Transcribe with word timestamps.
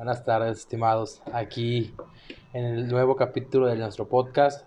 Buenas 0.00 0.24
tardes, 0.24 0.60
estimados. 0.60 1.20
Aquí 1.30 1.94
en 2.54 2.64
el 2.64 2.88
nuevo 2.88 3.16
capítulo 3.16 3.66
de 3.66 3.76
nuestro 3.76 4.08
podcast, 4.08 4.64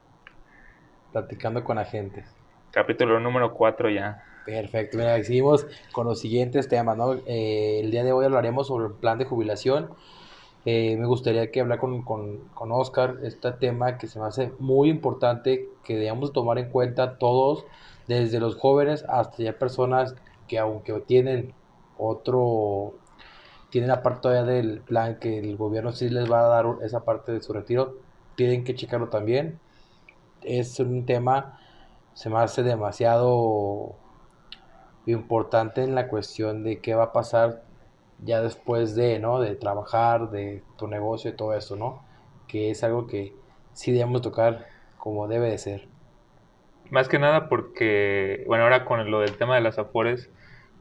Platicando 1.11 1.63
con 1.63 1.79
Agentes. 1.79 2.27
Capítulo 2.69 3.19
número 3.19 3.51
4 3.51 3.89
ya. 3.89 4.23
Perfecto, 4.45 4.95
mira, 4.95 5.17
seguimos 5.23 5.65
con 5.91 6.05
los 6.05 6.19
siguientes 6.19 6.67
temas, 6.67 6.97
¿no? 6.97 7.15
Eh, 7.25 7.79
el 7.79 7.89
día 7.89 8.03
de 8.03 8.11
hoy 8.11 8.25
hablaremos 8.25 8.67
sobre 8.67 8.85
el 8.85 8.93
plan 8.93 9.17
de 9.17 9.25
jubilación. 9.25 9.89
Eh, 10.65 10.97
me 10.97 11.07
gustaría 11.07 11.49
que 11.49 11.61
hablar 11.61 11.79
con, 11.79 12.03
con, 12.03 12.37
con, 12.53 12.71
Oscar 12.71 13.15
este 13.23 13.53
tema 13.53 13.97
que 13.97 14.05
se 14.05 14.19
me 14.19 14.27
hace 14.27 14.51
muy 14.59 14.91
importante, 14.91 15.67
que 15.83 15.95
debemos 15.95 16.31
tomar 16.31 16.59
en 16.59 16.69
cuenta 16.69 17.17
todos, 17.17 17.65
desde 18.07 18.39
los 18.39 18.55
jóvenes 18.55 19.03
hasta 19.09 19.41
ya 19.41 19.57
personas 19.57 20.13
que 20.47 20.59
aunque 20.59 20.93
tienen 21.07 21.55
otro, 21.97 22.93
tienen 23.73 23.89
aparte 23.89 24.21
todavía 24.21 24.43
del 24.43 24.81
plan 24.81 25.17
que 25.17 25.39
el 25.39 25.57
gobierno 25.57 25.93
sí 25.93 26.07
les 26.07 26.31
va 26.31 26.41
a 26.41 26.47
dar 26.47 26.67
esa 26.83 27.03
parte 27.05 27.31
de 27.31 27.41
su 27.41 27.53
retiro, 27.53 27.95
tienen 28.35 28.63
que 28.63 28.75
checarlo 28.75 29.09
también. 29.09 29.59
Es 30.43 30.79
un 30.79 31.07
tema, 31.07 31.59
se 32.13 32.29
me 32.29 32.37
hace 32.37 32.61
demasiado 32.61 33.95
importante 35.07 35.83
en 35.83 35.95
la 35.95 36.07
cuestión 36.07 36.63
de 36.63 36.81
qué 36.81 36.93
va 36.93 37.05
a 37.05 37.13
pasar 37.13 37.63
ya 38.19 38.43
después 38.43 38.93
de, 38.93 39.17
¿no? 39.17 39.39
De 39.39 39.55
trabajar, 39.55 40.29
de 40.29 40.61
tu 40.77 40.87
negocio 40.87 41.31
y 41.31 41.35
todo 41.35 41.55
eso, 41.55 41.75
¿no? 41.75 42.05
Que 42.47 42.69
es 42.69 42.83
algo 42.83 43.07
que 43.07 43.33
sí 43.71 43.91
debemos 43.91 44.21
tocar 44.21 44.67
como 44.99 45.27
debe 45.27 45.49
de 45.49 45.57
ser. 45.57 45.87
Más 46.91 47.07
que 47.09 47.17
nada 47.17 47.49
porque, 47.49 48.43
bueno, 48.45 48.65
ahora 48.65 48.85
con 48.85 49.09
lo 49.09 49.21
del 49.21 49.35
tema 49.35 49.55
de 49.55 49.61
las 49.61 49.79
afores, 49.79 50.29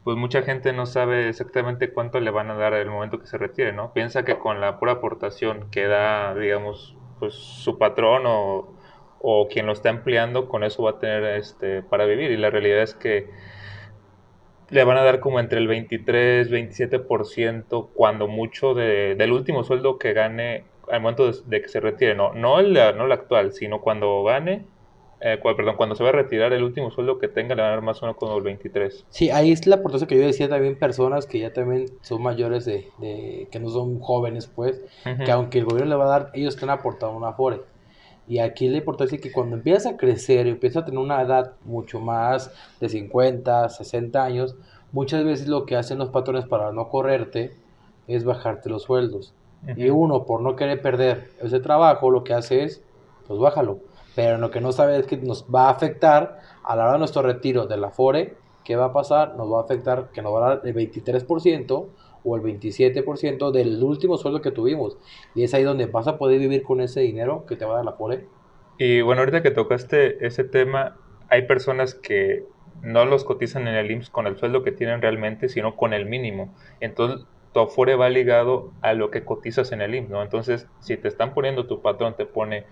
pues 0.03 0.17
mucha 0.17 0.43
gente 0.43 0.73
no 0.73 0.85
sabe 0.85 1.29
exactamente 1.29 1.93
cuánto 1.93 2.19
le 2.19 2.31
van 2.31 2.51
a 2.51 2.55
dar 2.55 2.73
el 2.73 2.89
momento 2.89 3.19
que 3.19 3.27
se 3.27 3.37
retire, 3.37 3.73
¿no? 3.73 3.93
Piensa 3.93 4.23
que 4.25 4.37
con 4.37 4.59
la 4.61 4.79
pura 4.79 4.93
aportación 4.93 5.69
que 5.71 5.87
da, 5.87 6.35
digamos, 6.35 6.97
pues 7.19 7.33
su 7.35 7.77
patrón 7.77 8.23
o, 8.25 8.73
o 9.21 9.47
quien 9.47 9.65
lo 9.65 9.71
está 9.73 9.89
empleando, 9.89 10.49
con 10.49 10.63
eso 10.63 10.83
va 10.83 10.91
a 10.91 10.99
tener 10.99 11.23
este 11.37 11.81
para 11.83 12.05
vivir. 12.05 12.31
Y 12.31 12.37
la 12.37 12.49
realidad 12.49 12.81
es 12.81 12.93
que 12.95 13.29
le 14.69 14.83
van 14.83 14.97
a 14.97 15.03
dar 15.03 15.19
como 15.19 15.39
entre 15.39 15.59
el 15.59 15.67
23, 15.67 16.51
27%, 16.51 17.89
cuando 17.93 18.27
mucho 18.27 18.73
de, 18.73 19.15
del 19.15 19.31
último 19.31 19.63
sueldo 19.63 19.97
que 19.99 20.13
gane 20.13 20.65
al 20.91 21.01
momento 21.01 21.31
de, 21.31 21.61
que 21.61 21.69
se 21.69 21.79
retire. 21.79 22.15
No, 22.15 22.33
no 22.33 22.59
el, 22.59 22.73
no 22.73 23.05
el 23.05 23.11
actual, 23.11 23.53
sino 23.53 23.81
cuando 23.81 24.23
gane, 24.23 24.65
eh, 25.25 25.39
perdón, 25.41 25.77
cuando 25.77 25.95
se 25.95 26.03
va 26.03 26.09
a 26.09 26.11
retirar 26.11 26.51
el 26.51 26.63
último 26.63 26.91
sueldo 26.91 27.17
que 27.17 27.29
tenga, 27.29 27.55
le 27.55 27.61
van 27.61 27.71
a 27.71 27.73
dar 27.75 27.81
más 27.81 28.01
o 28.03 28.05
menos 28.05 28.17
como 28.17 28.35
el 28.35 28.43
23. 28.43 29.05
Sí, 29.09 29.29
ahí 29.29 29.53
es 29.53 29.65
la 29.65 29.77
importancia 29.77 30.05
que 30.05 30.17
yo 30.17 30.25
decía 30.25 30.49
también 30.49 30.77
personas 30.77 31.25
que 31.25 31.39
ya 31.39 31.53
también 31.53 31.85
son 32.01 32.21
mayores 32.21 32.65
de, 32.65 32.89
de 32.99 33.47
que 33.49 33.59
no 33.61 33.69
son 33.69 34.01
jóvenes, 34.01 34.47
pues, 34.47 34.81
que 35.25 35.31
aunque 35.31 35.59
el 35.59 35.65
gobierno 35.65 35.91
le 35.91 35.95
va 35.95 36.05
a 36.05 36.19
dar, 36.19 36.31
ellos 36.33 36.55
están 36.55 36.69
aportando 36.69 37.15
una 37.15 37.29
afore. 37.29 37.61
Y 38.27 38.39
aquí 38.39 38.67
la 38.67 38.77
importancia 38.77 39.15
es 39.15 39.21
que 39.21 39.31
cuando 39.31 39.55
empiezas 39.55 39.93
a 39.93 39.97
crecer 39.97 40.47
y 40.47 40.49
empiezas 40.49 40.83
a 40.83 40.85
tener 40.85 40.99
una 40.99 41.21
edad 41.21 41.53
mucho 41.63 42.01
más 42.01 42.51
de 42.81 42.89
50, 42.89 43.69
60 43.69 44.21
años, 44.21 44.55
muchas 44.91 45.23
veces 45.23 45.47
lo 45.47 45.65
que 45.65 45.77
hacen 45.77 45.99
los 45.99 46.09
patrones 46.09 46.45
para 46.45 46.73
no 46.73 46.89
correrte 46.89 47.55
es 48.09 48.25
bajarte 48.25 48.69
los 48.69 48.83
sueldos. 48.83 49.33
Y 49.77 49.89
uno, 49.89 50.25
por 50.25 50.41
no 50.41 50.57
querer 50.57 50.81
perder 50.81 51.31
ese 51.41 51.61
trabajo, 51.61 52.11
lo 52.11 52.25
que 52.25 52.33
hace 52.33 52.63
es, 52.63 52.81
pues 53.27 53.39
bájalo. 53.39 53.79
Pero 54.15 54.37
lo 54.37 54.51
que 54.51 54.61
no 54.61 54.71
sabe 54.71 54.97
es 54.97 55.07
que 55.07 55.17
nos 55.17 55.45
va 55.53 55.67
a 55.67 55.71
afectar 55.71 56.39
a 56.63 56.75
la 56.75 56.83
hora 56.83 56.93
de 56.93 56.99
nuestro 56.99 57.21
retiro 57.21 57.65
de 57.65 57.77
la 57.77 57.89
FORE, 57.89 58.35
¿qué 58.63 58.75
va 58.75 58.85
a 58.85 58.93
pasar? 58.93 59.35
Nos 59.35 59.51
va 59.51 59.59
a 59.59 59.63
afectar 59.63 60.09
que 60.11 60.21
nos 60.21 60.33
va 60.33 60.45
a 60.45 60.49
dar 60.55 60.61
el 60.65 60.75
23% 60.75 61.87
o 62.23 62.35
el 62.35 62.41
27% 62.41 63.51
del 63.51 63.83
último 63.83 64.17
sueldo 64.17 64.41
que 64.41 64.51
tuvimos. 64.51 64.97
Y 65.35 65.43
es 65.43 65.53
ahí 65.53 65.63
donde 65.63 65.87
vas 65.87 66.07
a 66.07 66.17
poder 66.17 66.39
vivir 66.39 66.63
con 66.63 66.79
ese 66.79 67.01
dinero 67.01 67.45
que 67.47 67.55
te 67.55 67.65
va 67.65 67.73
a 67.73 67.75
dar 67.77 67.85
la 67.85 67.93
FORE. 67.93 68.27
Y 68.77 69.01
bueno, 69.01 69.21
ahorita 69.21 69.43
que 69.43 69.51
tocaste 69.51 70.25
ese 70.25 70.43
tema, 70.43 70.97
hay 71.29 71.43
personas 71.43 71.93
que 71.93 72.45
no 72.81 73.05
los 73.05 73.23
cotizan 73.23 73.67
en 73.67 73.75
el 73.75 73.91
IMSS 73.91 74.09
con 74.09 74.27
el 74.27 74.37
sueldo 74.37 74.63
que 74.63 74.71
tienen 74.71 75.01
realmente, 75.01 75.49
sino 75.49 75.75
con 75.75 75.93
el 75.93 76.05
mínimo. 76.05 76.53
Entonces, 76.79 77.25
tu 77.53 77.59
Afore 77.59 77.95
va 77.95 78.09
ligado 78.09 78.71
a 78.81 78.93
lo 78.93 79.11
que 79.11 79.23
cotizas 79.23 79.71
en 79.71 79.81
el 79.81 79.95
IMSS, 79.95 80.09
¿no? 80.09 80.21
Entonces, 80.21 80.67
si 80.79 80.97
te 80.97 81.07
están 81.07 81.33
poniendo 81.33 81.67
tu 81.67 81.81
patrón, 81.81 82.15
te 82.17 82.25
pone 82.25 82.65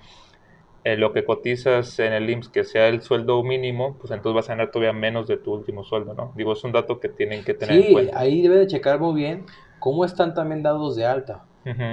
eh, 0.83 0.97
lo 0.97 1.13
que 1.13 1.23
cotizas 1.23 1.99
en 1.99 2.13
el 2.13 2.29
IMSS 2.29 2.49
que 2.49 2.63
sea 2.63 2.87
el 2.87 3.01
sueldo 3.01 3.43
mínimo, 3.43 3.97
pues 3.99 4.11
entonces 4.11 4.35
vas 4.35 4.49
a 4.49 4.53
ganar 4.53 4.71
todavía 4.71 4.93
menos 4.93 5.27
de 5.27 5.37
tu 5.37 5.53
último 5.53 5.83
sueldo, 5.83 6.13
¿no? 6.15 6.33
Digo, 6.35 6.53
es 6.53 6.63
un 6.63 6.71
dato 6.71 6.99
que 6.99 7.07
tienen 7.07 7.43
que 7.43 7.53
tener 7.53 7.85
en 7.85 7.93
cuenta. 7.93 8.19
ahí 8.19 8.41
debe 8.41 8.57
de 8.57 8.67
checar 8.67 8.99
muy 8.99 9.13
bien 9.13 9.45
cómo 9.79 10.05
están 10.05 10.33
también 10.33 10.63
dados 10.63 10.95
de 10.95 11.05
alta. 11.05 11.45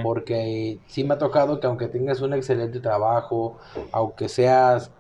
Porque 0.02 0.78
sí 0.86 1.04
me 1.04 1.12
ha 1.12 1.18
tocado 1.18 1.60
que 1.60 1.66
aunque 1.66 1.88
tengas 1.88 2.22
un 2.22 2.32
excelente 2.32 2.80
trabajo, 2.80 3.58
aunque 3.92 4.30
seas, 4.30 4.90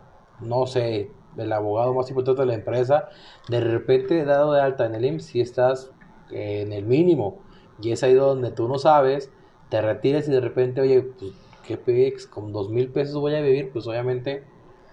no 0.40 0.66
sé, 0.66 1.10
el 1.38 1.52
abogado 1.54 1.94
más 1.94 2.10
importante 2.10 2.42
de 2.42 2.48
la 2.48 2.54
empresa, 2.54 3.08
de 3.48 3.60
repente 3.60 4.26
dado 4.26 4.52
de 4.52 4.60
alta 4.60 4.84
en 4.84 4.94
el 4.94 5.06
IMSS 5.06 5.24
si 5.24 5.40
estás 5.40 5.90
en 6.30 6.74
el 6.74 6.84
mínimo. 6.84 7.38
Y 7.80 7.92
es 7.92 8.02
ahí 8.02 8.12
donde 8.12 8.50
tú 8.50 8.68
no 8.68 8.78
sabes, 8.78 9.30
te 9.70 9.80
retires 9.80 10.28
y 10.28 10.32
de 10.32 10.40
repente, 10.40 10.82
oye, 10.82 11.00
pues 11.00 11.32
¿qué 11.68 11.76
pex? 11.76 12.26
Con 12.26 12.52
dos 12.52 12.70
mil 12.70 12.88
pesos 12.88 13.20
voy 13.20 13.34
a 13.34 13.42
vivir, 13.42 13.70
pues 13.70 13.86
obviamente, 13.86 14.42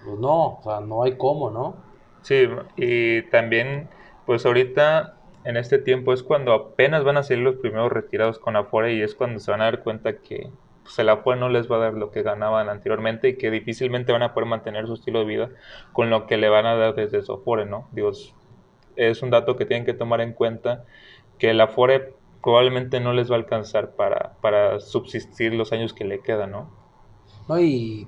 pues 0.03 0.19
no, 0.19 0.57
o 0.57 0.61
sea, 0.61 0.81
no 0.81 1.03
hay 1.03 1.17
cómo, 1.17 1.49
¿no? 1.49 1.77
Sí, 2.21 2.47
y 2.75 3.21
también, 3.29 3.87
pues 4.25 4.45
ahorita 4.45 5.17
en 5.45 5.55
este 5.55 5.79
tiempo 5.79 6.11
es 6.11 6.21
cuando 6.21 6.53
apenas 6.53 7.03
van 7.03 7.17
a 7.17 7.23
salir 7.23 7.43
los 7.43 7.55
primeros 7.55 7.91
retirados 7.91 8.39
con 8.39 8.57
Afore 8.57 8.93
y 8.93 9.01
es 9.01 9.15
cuando 9.15 9.39
se 9.39 9.51
van 9.51 9.61
a 9.61 9.65
dar 9.65 9.83
cuenta 9.83 10.17
que 10.17 10.49
pues, 10.83 10.99
el 10.99 11.07
Afore 11.07 11.39
no 11.39 11.49
les 11.49 11.71
va 11.71 11.77
a 11.77 11.79
dar 11.79 11.93
lo 11.93 12.11
que 12.11 12.23
ganaban 12.23 12.67
anteriormente 12.67 13.29
y 13.29 13.37
que 13.37 13.51
difícilmente 13.51 14.11
van 14.11 14.23
a 14.23 14.33
poder 14.33 14.49
mantener 14.49 14.85
su 14.87 14.95
estilo 14.95 15.19
de 15.19 15.25
vida 15.25 15.49
con 15.93 16.09
lo 16.09 16.27
que 16.27 16.37
le 16.37 16.49
van 16.49 16.65
a 16.65 16.75
dar 16.75 16.95
desde 16.95 17.21
su 17.21 17.31
Afore, 17.31 17.65
¿no? 17.65 17.87
Digo, 17.93 18.11
es 18.97 19.21
un 19.21 19.29
dato 19.29 19.55
que 19.55 19.65
tienen 19.65 19.85
que 19.85 19.93
tomar 19.93 20.19
en 20.19 20.33
cuenta 20.33 20.83
que 21.37 21.51
el 21.51 21.61
Afore 21.61 22.15
probablemente 22.45 22.99
no 22.99 23.11
les 23.11 23.29
va 23.29 23.35
a 23.35 23.39
alcanzar 23.39 23.95
para, 23.95 24.37
para 24.39 24.79
subsistir 24.79 25.55
los 25.55 25.71
años 25.73 25.95
que 25.95 26.05
le 26.05 26.19
quedan, 26.19 26.51
¿no? 26.51 26.69
No, 27.49 27.59
y 27.59 28.07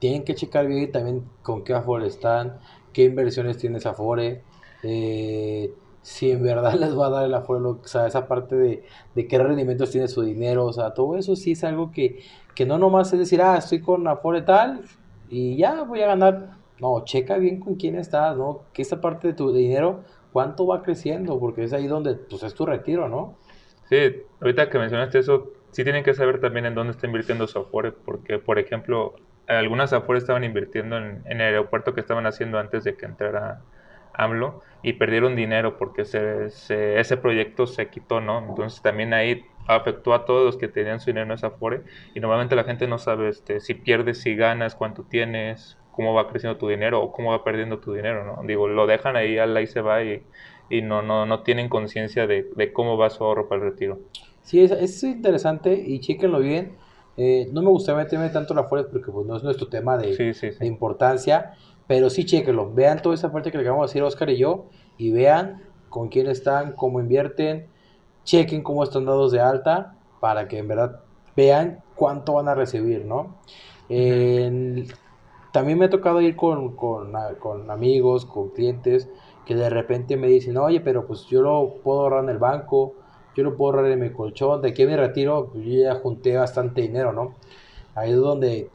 tienen 0.00 0.24
que 0.24 0.34
checar 0.34 0.66
bien 0.66 0.90
también 0.90 1.24
con 1.42 1.62
qué 1.62 1.74
Afore 1.74 2.08
están, 2.08 2.58
qué 2.92 3.04
inversiones 3.04 3.56
tiene 3.56 3.78
esa 3.78 3.90
Afore, 3.90 4.42
eh, 4.82 5.72
si 6.02 6.32
en 6.32 6.42
verdad 6.42 6.74
les 6.74 6.98
va 6.98 7.06
a 7.06 7.10
dar 7.10 7.24
el 7.26 7.34
Afore, 7.34 7.64
o 7.64 7.80
sea, 7.84 8.08
esa 8.08 8.26
parte 8.26 8.56
de, 8.56 8.84
de, 9.14 9.28
qué 9.28 9.38
rendimientos 9.38 9.92
tiene 9.92 10.08
su 10.08 10.22
dinero, 10.22 10.66
o 10.66 10.72
sea, 10.72 10.92
todo 10.92 11.16
eso 11.16 11.36
sí 11.36 11.52
es 11.52 11.62
algo 11.62 11.92
que, 11.92 12.24
que 12.56 12.66
no 12.66 12.78
nomás 12.78 13.12
es 13.12 13.20
decir, 13.20 13.40
ah, 13.40 13.58
estoy 13.58 13.80
con 13.80 14.08
Afore 14.08 14.42
tal 14.42 14.82
y 15.30 15.56
ya 15.56 15.84
voy 15.84 16.02
a 16.02 16.08
ganar. 16.08 16.58
No, 16.80 17.04
checa 17.04 17.38
bien 17.38 17.60
con 17.60 17.74
quién 17.76 17.96
estás, 17.96 18.36
¿no? 18.36 18.62
Que 18.72 18.82
esa 18.82 19.00
parte 19.00 19.28
de 19.28 19.34
tu 19.34 19.52
dinero, 19.52 20.02
cuánto 20.32 20.66
va 20.66 20.82
creciendo, 20.82 21.38
porque 21.38 21.64
es 21.64 21.72
ahí 21.72 21.86
donde, 21.88 22.14
pues, 22.14 22.42
es 22.44 22.54
tu 22.54 22.66
retiro, 22.66 23.08
¿no? 23.08 23.36
Sí, 23.88 24.22
ahorita 24.40 24.68
que 24.68 24.78
mencionaste 24.78 25.18
eso, 25.18 25.50
sí 25.70 25.82
tienen 25.82 26.04
que 26.04 26.14
saber 26.14 26.40
también 26.40 26.66
en 26.66 26.74
dónde 26.74 26.92
está 26.92 27.06
invirtiendo 27.06 27.46
su 27.46 27.58
Afore, 27.58 27.92
porque, 27.92 28.38
por 28.38 28.58
ejemplo, 28.58 29.14
algunas 29.46 29.92
Afore 29.92 30.18
estaban 30.18 30.44
invirtiendo 30.44 30.98
en, 30.98 31.22
el 31.24 31.40
aeropuerto 31.40 31.94
que 31.94 32.00
estaban 32.00 32.26
haciendo 32.26 32.58
antes 32.58 32.84
de 32.84 32.96
que 32.96 33.06
entrara 33.06 33.62
AMLO 34.12 34.62
y 34.82 34.94
perdieron 34.94 35.36
dinero 35.36 35.78
porque 35.78 36.02
ese 36.02 37.16
proyecto 37.16 37.66
se 37.66 37.88
quitó, 37.88 38.20
¿no? 38.20 38.46
Entonces 38.46 38.82
también 38.82 39.14
ahí 39.14 39.46
afectó 39.66 40.12
a 40.12 40.24
todos 40.24 40.44
los 40.44 40.56
que 40.56 40.68
tenían 40.68 41.00
su 41.00 41.06
dinero 41.06 41.26
en 41.26 41.32
esa 41.32 41.48
Afore 41.48 41.82
y 42.14 42.20
normalmente 42.20 42.56
la 42.56 42.64
gente 42.64 42.86
no 42.86 42.98
sabe 42.98 43.28
este, 43.28 43.60
si 43.60 43.74
pierdes, 43.74 44.20
si 44.20 44.34
ganas, 44.34 44.74
cuánto 44.74 45.04
tienes, 45.04 45.78
cómo 45.92 46.14
va 46.14 46.28
creciendo 46.28 46.58
tu 46.58 46.68
dinero 46.68 47.00
o 47.00 47.12
cómo 47.12 47.30
va 47.30 47.42
perdiendo 47.42 47.78
tu 47.78 47.92
dinero, 47.92 48.24
¿no? 48.24 48.46
Digo, 48.46 48.68
lo 48.68 48.86
dejan 48.86 49.16
ahí, 49.16 49.38
al 49.38 49.56
ahí 49.56 49.66
se 49.66 49.80
va 49.80 50.02
y 50.02 50.22
y 50.70 50.82
no, 50.82 51.02
no, 51.02 51.26
no 51.26 51.42
tienen 51.42 51.68
conciencia 51.68 52.26
de, 52.26 52.72
cómo 52.72 52.96
va 52.96 53.10
su 53.10 53.24
ahorro 53.24 53.48
para 53.48 53.62
el 53.62 53.70
retiro. 53.70 53.98
Sí, 54.42 54.60
es, 54.60 54.70
es 54.70 55.02
interesante 55.02 55.74
y 55.74 56.00
chéquenlo 56.00 56.40
bien. 56.40 56.76
Eh, 57.16 57.48
no 57.52 57.62
me 57.62 57.68
gustaría 57.68 58.04
meterme 58.04 58.28
tanto 58.28 58.54
la 58.54 58.64
fuerza 58.64 58.88
porque 58.92 59.10
pues, 59.10 59.26
no 59.26 59.36
es 59.36 59.42
nuestro 59.42 59.66
tema 59.66 59.98
de, 59.98 60.56
importancia, 60.60 61.54
pero 61.86 62.10
sí 62.10 62.24
chéquenlo. 62.24 62.72
Vean 62.72 63.02
toda 63.02 63.14
esa 63.14 63.32
parte 63.32 63.50
que 63.50 63.58
le 63.58 63.64
acabamos 63.64 63.86
de 63.86 63.94
decir 63.94 64.02
Oscar 64.02 64.30
y 64.30 64.36
yo 64.36 64.66
y 64.98 65.10
vean 65.10 65.64
con 65.88 66.08
quién 66.08 66.28
están, 66.28 66.72
cómo 66.72 67.00
invierten, 67.00 67.66
chequen 68.24 68.62
cómo 68.62 68.84
están 68.84 69.04
dados 69.04 69.32
de 69.32 69.40
alta 69.40 69.96
para 70.20 70.46
que 70.48 70.58
en 70.58 70.68
verdad 70.68 71.00
vean 71.34 71.82
cuánto 71.96 72.34
van 72.34 72.48
a 72.48 72.54
recibir, 72.54 73.04
¿no? 73.04 73.36
también 75.50 75.78
me 75.78 75.86
ha 75.86 75.90
tocado 75.90 76.20
ir 76.20 76.36
con, 76.36 76.76
con, 76.76 77.14
con 77.38 77.70
amigos, 77.70 78.26
con 78.26 78.50
clientes 78.50 79.08
que 79.48 79.54
de 79.54 79.70
repente 79.70 80.18
me 80.18 80.26
dicen, 80.26 80.58
oye, 80.58 80.78
pero 80.82 81.06
pues 81.06 81.24
yo 81.24 81.40
lo 81.40 81.76
puedo 81.82 82.00
ahorrar 82.00 82.24
en 82.24 82.28
el 82.28 82.36
banco, 82.36 82.92
yo 83.34 83.44
lo 83.44 83.56
puedo 83.56 83.72
ahorrar 83.72 83.90
en 83.90 83.98
mi 83.98 84.10
colchón, 84.10 84.60
de 84.60 84.68
aquí 84.68 84.84
me 84.84 84.94
retiro, 84.94 85.48
pues 85.50 85.64
yo 85.64 85.84
ya 85.84 85.94
junté 85.94 86.36
bastante 86.36 86.82
dinero, 86.82 87.14
¿no? 87.14 87.34
Ahí 87.94 88.10
es 88.10 88.18
donde 88.18 88.68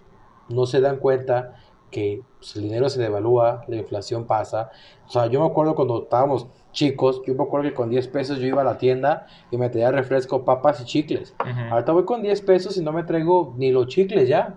no 0.50 0.66
se 0.66 0.82
dan 0.82 0.98
cuenta 0.98 1.58
que 1.92 2.24
pues, 2.40 2.56
el 2.56 2.64
dinero 2.64 2.90
se 2.90 3.00
devalúa, 3.00 3.64
la 3.68 3.76
inflación 3.76 4.26
pasa. 4.26 4.72
O 5.08 5.12
sea, 5.12 5.28
yo 5.28 5.42
me 5.42 5.46
acuerdo 5.46 5.76
cuando 5.76 6.02
estábamos 6.02 6.48
chicos, 6.72 7.22
yo 7.24 7.36
me 7.36 7.44
acuerdo 7.44 7.70
que 7.70 7.76
con 7.76 7.92
10 7.92 8.08
pesos 8.08 8.40
yo 8.40 8.48
iba 8.48 8.62
a 8.64 8.66
la 8.66 8.80
tienda 8.80 9.28
y 9.52 9.58
me 9.58 9.70
traía 9.70 9.92
refresco, 9.92 10.44
papas 10.44 10.82
y 10.82 10.86
chicles. 10.86 11.36
Ahorita 11.70 11.92
voy 11.92 12.06
con 12.06 12.24
10 12.24 12.42
pesos 12.42 12.78
y 12.78 12.84
no 12.84 12.92
me 12.94 13.04
traigo 13.04 13.54
ni 13.58 13.72
los 13.72 13.86
chicles 13.90 14.28
ya. 14.28 14.56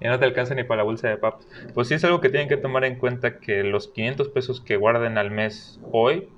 Ya 0.00 0.10
no 0.10 0.18
te 0.18 0.24
alcanza 0.24 0.54
ni 0.54 0.64
para 0.64 0.78
la 0.78 0.84
bolsa 0.84 1.08
de 1.08 1.16
papas. 1.16 1.46
Pues 1.74 1.88
sí 1.88 1.94
es 1.94 2.04
algo 2.04 2.20
que 2.20 2.28
tienen 2.28 2.48
que 2.48 2.56
tomar 2.56 2.84
en 2.84 2.96
cuenta 2.96 3.38
que 3.38 3.62
los 3.64 3.88
500 3.88 4.28
pesos 4.28 4.60
que 4.60 4.76
guarden 4.76 5.18
al 5.18 5.30
mes 5.30 5.80
hoy 5.92 6.28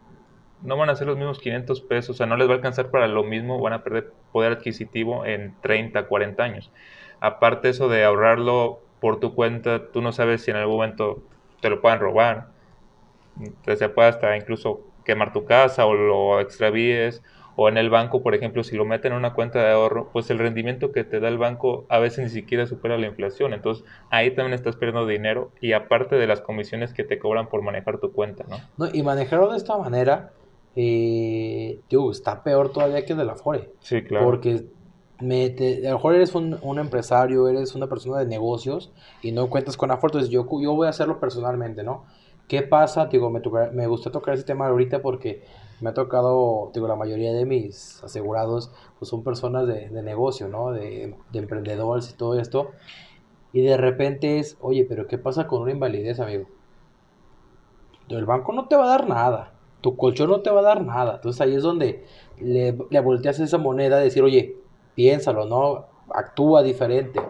no 0.62 0.76
van 0.76 0.90
a 0.90 0.94
ser 0.94 1.06
los 1.08 1.16
mismos 1.16 1.40
500 1.40 1.80
pesos, 1.80 2.10
o 2.10 2.16
sea, 2.16 2.26
no 2.26 2.36
les 2.36 2.48
va 2.48 2.52
a 2.52 2.56
alcanzar 2.56 2.90
para 2.90 3.08
lo 3.08 3.24
mismo, 3.24 3.60
van 3.60 3.72
a 3.72 3.82
perder 3.82 4.12
poder 4.30 4.52
adquisitivo 4.52 5.26
en 5.26 5.54
30, 5.60 6.06
40 6.06 6.44
años. 6.44 6.70
Aparte 7.20 7.68
eso 7.68 7.88
de 7.88 8.04
ahorrarlo 8.04 8.80
por 9.00 9.18
tu 9.18 9.34
cuenta, 9.34 9.90
tú 9.90 10.00
no 10.00 10.12
sabes 10.12 10.42
si 10.42 10.50
en 10.50 10.56
algún 10.56 10.76
momento 10.76 11.22
te 11.60 11.68
lo 11.68 11.80
puedan 11.80 11.98
robar, 11.98 12.48
se 13.64 13.88
puede 13.88 14.08
hasta 14.08 14.36
incluso 14.36 14.80
quemar 15.04 15.32
tu 15.32 15.44
casa 15.44 15.84
o 15.86 15.94
lo 15.94 16.40
extravíes, 16.40 17.22
o 17.56 17.68
en 17.68 17.76
el 17.76 17.90
banco, 17.90 18.22
por 18.22 18.34
ejemplo, 18.34 18.64
si 18.64 18.76
lo 18.76 18.84
meten 18.84 19.12
en 19.12 19.18
una 19.18 19.34
cuenta 19.34 19.62
de 19.62 19.72
ahorro, 19.72 20.08
pues 20.12 20.30
el 20.30 20.38
rendimiento 20.38 20.92
que 20.92 21.04
te 21.04 21.20
da 21.20 21.28
el 21.28 21.38
banco 21.38 21.84
a 21.88 21.98
veces 21.98 22.24
ni 22.24 22.30
siquiera 22.30 22.66
supera 22.66 22.96
la 22.98 23.06
inflación. 23.06 23.52
Entonces 23.52 23.84
ahí 24.10 24.34
también 24.34 24.54
estás 24.54 24.76
perdiendo 24.76 25.06
dinero 25.06 25.52
y 25.60 25.72
aparte 25.72 26.16
de 26.16 26.26
las 26.26 26.40
comisiones 26.40 26.94
que 26.94 27.04
te 27.04 27.18
cobran 27.18 27.48
por 27.48 27.62
manejar 27.62 27.98
tu 27.98 28.12
cuenta, 28.12 28.44
¿no? 28.48 28.56
no 28.78 28.92
y 28.92 29.02
manejarlo 29.02 29.50
de 29.50 29.58
esta 29.58 29.76
manera 29.76 30.32
eh, 30.74 31.80
está 32.10 32.42
peor 32.42 32.72
todavía 32.72 33.04
que 33.04 33.12
el 33.12 33.18
de 33.18 33.24
la 33.24 33.32
Afore. 33.32 33.70
Sí, 33.80 34.02
claro. 34.02 34.24
Porque 34.24 34.64
me, 35.20 35.54
a 35.84 35.90
lo 35.90 35.96
mejor 35.96 36.14
eres 36.14 36.34
un, 36.34 36.58
un, 36.62 36.78
empresario, 36.78 37.48
eres 37.48 37.74
una 37.74 37.86
persona 37.86 38.18
de 38.18 38.26
negocios 38.26 38.92
y 39.22 39.32
no 39.32 39.50
cuentas 39.50 39.76
con 39.76 39.90
Afore, 39.90 40.12
entonces 40.12 40.30
yo, 40.30 40.46
yo 40.60 40.74
voy 40.74 40.86
a 40.86 40.90
hacerlo 40.90 41.20
personalmente, 41.20 41.82
¿no? 41.82 42.04
¿Qué 42.48 42.62
pasa? 42.62 43.06
Digo, 43.06 43.30
me, 43.30 43.40
me 43.72 43.86
gusta 43.86 44.10
tocar 44.10 44.34
ese 44.34 44.44
tema 44.44 44.66
ahorita 44.66 45.00
porque 45.00 45.42
me 45.82 45.90
ha 45.90 45.94
tocado, 45.94 46.70
digo, 46.72 46.88
la 46.88 46.96
mayoría 46.96 47.32
de 47.32 47.44
mis 47.44 48.02
asegurados 48.02 48.72
pues 48.98 49.08
son 49.08 49.22
personas 49.22 49.66
de, 49.66 49.88
de 49.90 50.02
negocio, 50.02 50.48
¿no? 50.48 50.72
De, 50.72 51.14
de, 51.32 51.38
emprendedores 51.38 52.10
y 52.10 52.14
todo 52.14 52.38
esto. 52.38 52.70
Y 53.52 53.62
de 53.62 53.76
repente 53.76 54.38
es, 54.38 54.56
oye, 54.60 54.86
pero 54.88 55.06
¿qué 55.06 55.18
pasa 55.18 55.46
con 55.46 55.62
una 55.62 55.72
invalidez, 55.72 56.20
amigo? 56.20 56.46
El 58.08 58.24
banco 58.24 58.52
no 58.52 58.68
te 58.68 58.76
va 58.76 58.84
a 58.84 58.88
dar 58.88 59.08
nada 59.08 59.52
tu 59.82 59.96
colchón 59.96 60.30
no 60.30 60.40
te 60.40 60.50
va 60.50 60.60
a 60.60 60.62
dar 60.62 60.82
nada. 60.82 61.16
Entonces 61.16 61.40
ahí 61.42 61.54
es 61.54 61.62
donde 61.62 62.06
le, 62.38 62.78
le 62.88 63.00
volteas 63.00 63.38
esa 63.40 63.58
moneda, 63.58 63.98
decir, 63.98 64.22
oye, 64.22 64.56
piénsalo, 64.94 65.44
¿no? 65.44 65.86
Actúa 66.14 66.62
diferente. 66.62 67.20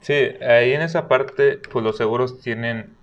Sí, 0.00 0.14
ahí 0.14 0.72
en 0.72 0.80
esa 0.80 1.08
parte, 1.08 1.58
pues 1.70 1.84
los 1.84 1.96
seguros 1.96 2.40
tienen 2.40 2.96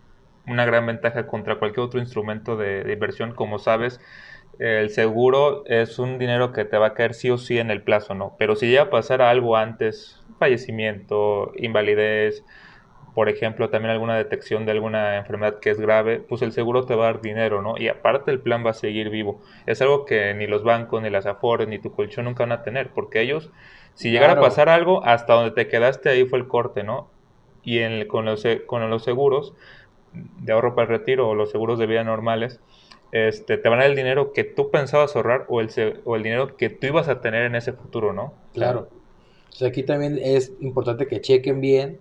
una 0.47 0.65
gran 0.65 0.85
ventaja 0.85 1.27
contra 1.27 1.59
cualquier 1.59 1.85
otro 1.85 1.99
instrumento 1.99 2.55
de, 2.55 2.83
de, 2.83 2.93
inversión. 2.93 3.35
Como 3.35 3.59
sabes, 3.59 3.99
el 4.59 4.89
seguro 4.89 5.63
es 5.65 5.99
un 5.99 6.17
dinero 6.17 6.51
que 6.51 6.65
te 6.65 6.77
va 6.77 6.87
a 6.87 6.93
caer 6.93 7.13
sí 7.13 7.29
o 7.29 7.37
sí 7.37 7.59
en 7.59 7.71
el 7.71 7.81
plazo, 7.83 8.15
¿no? 8.15 8.35
Pero 8.39 8.55
si 8.55 8.67
llega 8.67 8.83
a 8.83 8.89
pasar 8.89 9.21
algo 9.21 9.55
antes, 9.55 10.23
fallecimiento, 10.39 11.51
invalidez, 11.55 12.43
por 13.17 13.29
ejemplo, 13.29 13.69
también 13.71 13.91
alguna 13.91 14.15
detección 14.15 14.67
de 14.67 14.73
alguna 14.73 15.17
enfermedad 15.17 15.59
que 15.59 15.71
es 15.71 15.79
grave, 15.79 16.19
pues 16.19 16.43
el 16.43 16.51
seguro 16.51 16.85
te 16.85 16.93
va 16.93 17.09
a 17.09 17.13
dar 17.13 17.21
dinero, 17.21 17.63
¿no? 17.63 17.75
Y 17.75 17.87
aparte 17.87 18.29
el 18.29 18.39
plan 18.39 18.63
va 18.63 18.69
a 18.69 18.73
seguir 18.75 19.09
vivo. 19.09 19.41
Es 19.65 19.81
algo 19.81 20.05
que 20.05 20.35
ni 20.35 20.45
los 20.45 20.63
bancos, 20.63 21.01
ni 21.01 21.09
las 21.09 21.25
afores, 21.25 21.67
ni 21.67 21.79
tu 21.79 21.91
colchón 21.91 22.25
nunca 22.25 22.43
van 22.43 22.51
a 22.51 22.61
tener, 22.61 22.89
porque 22.89 23.21
ellos, 23.21 23.49
si 23.95 24.11
llegara 24.11 24.33
a 24.33 24.39
pasar 24.39 24.69
algo, 24.69 25.03
hasta 25.03 25.33
donde 25.33 25.49
te 25.49 25.67
quedaste 25.67 26.09
ahí 26.09 26.25
fue 26.25 26.37
el 26.37 26.47
corte, 26.47 26.83
¿no? 26.83 27.09
Y 27.63 27.79
en, 27.79 28.07
con, 28.07 28.25
los, 28.25 28.45
con 28.67 28.87
los 28.87 29.03
seguros 29.03 29.55
de 30.13 30.53
ahorro 30.53 30.75
para 30.75 30.83
el 30.83 30.99
retiro 30.99 31.27
o 31.27 31.33
los 31.33 31.49
seguros 31.51 31.79
de 31.79 31.87
vida 31.87 32.03
normales, 32.03 32.61
este, 33.11 33.57
te 33.57 33.69
van 33.69 33.79
a 33.79 33.83
dar 33.83 33.91
el 33.91 33.97
dinero 33.97 34.33
que 34.33 34.43
tú 34.43 34.69
pensabas 34.69 35.15
ahorrar 35.15 35.45
o 35.49 35.61
el, 35.61 35.69
o 36.05 36.15
el 36.15 36.23
dinero 36.23 36.57
que 36.57 36.69
tú 36.69 36.87
ibas 36.87 37.07
a 37.07 37.21
tener 37.21 37.43
en 37.43 37.55
ese 37.55 37.73
futuro, 37.73 38.13
¿no? 38.13 38.33
Claro. 38.53 38.89
Entonces 39.45 39.69
aquí 39.69 39.83
también 39.83 40.19
es 40.21 40.53
importante 40.59 41.07
que 41.07 41.21
chequen 41.21 41.61
bien 41.61 41.99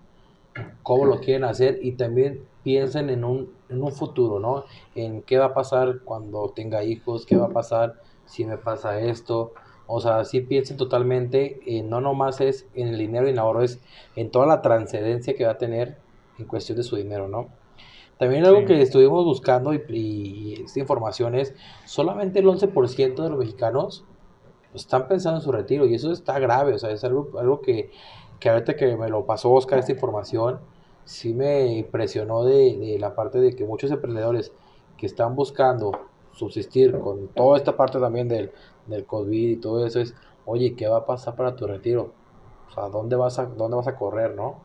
cómo 0.82 1.04
lo 1.04 1.20
quieren 1.20 1.44
hacer 1.44 1.78
y 1.82 1.92
también 1.92 2.42
piensen 2.62 3.10
en 3.10 3.24
un, 3.24 3.52
en 3.68 3.82
un 3.82 3.92
futuro, 3.92 4.40
¿no? 4.40 4.64
En 4.94 5.22
qué 5.22 5.38
va 5.38 5.46
a 5.46 5.54
pasar 5.54 6.00
cuando 6.04 6.52
tenga 6.54 6.82
hijos, 6.84 7.26
qué 7.26 7.36
va 7.36 7.46
a 7.46 7.50
pasar 7.50 7.94
si 8.24 8.44
me 8.44 8.58
pasa 8.58 9.00
esto. 9.00 9.52
O 9.86 10.00
sea, 10.00 10.24
sí 10.24 10.40
piensen 10.40 10.76
totalmente, 10.76 11.60
no 11.84 12.00
nomás 12.00 12.40
es 12.40 12.66
en 12.74 12.88
el 12.88 12.98
dinero 12.98 13.28
y 13.28 13.30
en 13.30 13.38
ahorro, 13.38 13.62
es 13.62 13.80
en 14.16 14.30
toda 14.30 14.46
la 14.46 14.60
trascendencia 14.62 15.34
que 15.34 15.44
va 15.44 15.52
a 15.52 15.58
tener 15.58 15.96
en 16.38 16.46
cuestión 16.46 16.76
de 16.76 16.82
su 16.82 16.96
dinero, 16.96 17.28
¿no? 17.28 17.48
También 18.18 18.46
algo 18.46 18.64
que 18.64 18.80
estuvimos 18.80 19.24
buscando 19.24 19.74
y, 19.74 19.82
y, 19.88 20.62
esta 20.64 20.80
información 20.80 21.34
es, 21.34 21.54
solamente 21.84 22.38
el 22.38 22.46
11% 22.46 23.22
de 23.22 23.28
los 23.28 23.38
mexicanos 23.38 24.04
están 24.72 25.06
pensando 25.06 25.38
en 25.38 25.44
su 25.44 25.52
retiro 25.52 25.86
y 25.86 25.94
eso 25.94 26.12
está 26.12 26.38
grave, 26.38 26.74
o 26.74 26.78
sea, 26.78 26.90
es 26.90 27.04
algo, 27.04 27.30
algo 27.38 27.60
que 27.60 27.90
que 28.38 28.48
ahorita 28.48 28.76
que 28.76 28.96
me 28.96 29.08
lo 29.08 29.24
pasó 29.24 29.52
Oscar 29.52 29.78
esta 29.78 29.92
información, 29.92 30.60
sí 31.04 31.32
me 31.32 31.66
impresionó 31.78 32.44
de, 32.44 32.76
de, 32.76 32.98
la 32.98 33.14
parte 33.14 33.38
de 33.38 33.54
que 33.54 33.64
muchos 33.64 33.90
emprendedores 33.90 34.52
que 34.96 35.06
están 35.06 35.34
buscando 35.34 35.92
subsistir 36.32 36.98
con 36.98 37.28
toda 37.28 37.56
esta 37.56 37.76
parte 37.76 37.98
también 37.98 38.28
del, 38.28 38.52
del 38.86 39.04
COVID 39.06 39.50
y 39.50 39.56
todo 39.56 39.86
eso 39.86 40.00
es, 40.00 40.14
oye, 40.44 40.74
¿qué 40.74 40.88
va 40.88 40.98
a 40.98 41.06
pasar 41.06 41.34
para 41.34 41.56
tu 41.56 41.66
retiro? 41.66 42.12
O 42.68 42.74
sea, 42.74 42.88
¿dónde 42.88 43.16
vas 43.16 43.38
a, 43.38 43.46
dónde 43.46 43.76
vas 43.76 43.88
a 43.88 43.96
correr, 43.96 44.34
no? 44.34 44.60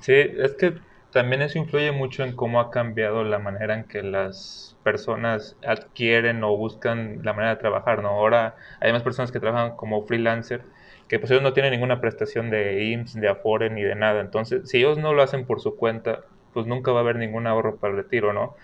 Sí, 0.00 0.14
es 0.14 0.54
que 0.54 0.74
también 1.16 1.40
eso 1.40 1.58
influye 1.58 1.92
mucho 1.92 2.24
en 2.24 2.36
cómo 2.36 2.60
ha 2.60 2.70
cambiado 2.70 3.24
la 3.24 3.38
manera 3.38 3.72
en 3.72 3.84
que 3.84 4.02
las 4.02 4.76
personas 4.82 5.56
adquieren 5.66 6.44
o 6.44 6.54
buscan 6.58 7.20
la 7.22 7.32
manera 7.32 7.54
de 7.54 7.60
trabajar, 7.60 8.02
¿no? 8.02 8.10
Ahora 8.10 8.54
hay 8.80 8.92
más 8.92 9.02
personas 9.02 9.32
que 9.32 9.40
trabajan 9.40 9.76
como 9.76 10.04
freelancer 10.04 10.60
que 11.08 11.18
pues 11.18 11.30
ellos 11.30 11.42
no 11.42 11.54
tienen 11.54 11.72
ninguna 11.72 12.02
prestación 12.02 12.50
de 12.50 12.84
IMSS, 12.84 13.14
de 13.18 13.28
Afore 13.30 13.70
ni 13.70 13.82
de 13.82 13.94
nada. 13.94 14.20
Entonces, 14.20 14.68
si 14.68 14.76
ellos 14.76 14.98
no 14.98 15.14
lo 15.14 15.22
hacen 15.22 15.46
por 15.46 15.62
su 15.62 15.74
cuenta, 15.74 16.20
pues 16.52 16.66
nunca 16.66 16.92
va 16.92 16.98
a 16.98 17.02
haber 17.02 17.16
ningún 17.16 17.46
ahorro 17.46 17.76
para 17.76 17.92
el 17.92 18.02
retiro, 18.02 18.34
¿no? 18.34 18.54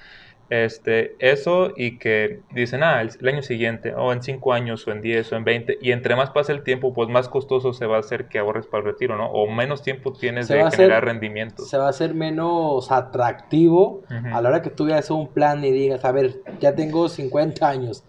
Este, 0.52 1.16
eso 1.19 1.72
y 1.75 1.96
que 1.96 2.40
dicen, 2.52 2.82
ah, 2.82 3.00
el, 3.00 3.26
año 3.26 3.40
siguiente, 3.40 3.94
o 3.94 4.12
en 4.12 4.22
5 4.22 4.52
años, 4.52 4.87
o 4.87 4.93
en 4.93 5.00
10, 5.00 5.32
o 5.32 5.37
en 5.37 5.44
20, 5.44 5.78
y 5.81 5.93
entre 5.93 6.14
más 6.14 6.28
pasa 6.28 6.52
el 6.52 6.62
tiempo, 6.62 6.93
pues 6.93 7.08
más 7.08 7.31
costoso 7.31 7.72
se 7.72 7.87
va 7.87 7.96
a 7.96 8.00
hacer 8.00 8.28
que 8.28 8.38
ahorres 8.38 8.66
para 8.66 8.82
el 8.82 8.93
retiro, 8.93 9.16
¿no? 9.16 9.31
O 9.31 9.50
menos 9.50 9.81
tiempo 9.81 10.12
tienes 10.12 10.49
se 10.49 10.56
de 10.56 10.70
generar 10.70 10.99
hacer, 10.99 11.04
rendimientos. 11.06 11.70
Se 11.70 11.78
va 11.78 11.87
a 11.87 11.88
hacer 11.88 12.12
menos 12.12 12.93
atractivo 12.93 14.02
uh 14.10 14.12
-huh. 14.12 14.37
a 14.37 14.43
la 14.43 14.50
hora 14.50 14.60
que 14.60 14.69
tú 14.69 14.84
veas 14.84 15.10
un 15.10 15.28
plan 15.28 15.64
y 15.64 15.70
digas, 15.70 16.04
a 16.04 16.12
ver, 16.12 16.43
ya 16.60 16.75
tengo 16.75 17.08
50 17.08 17.66
años, 17.66 18.04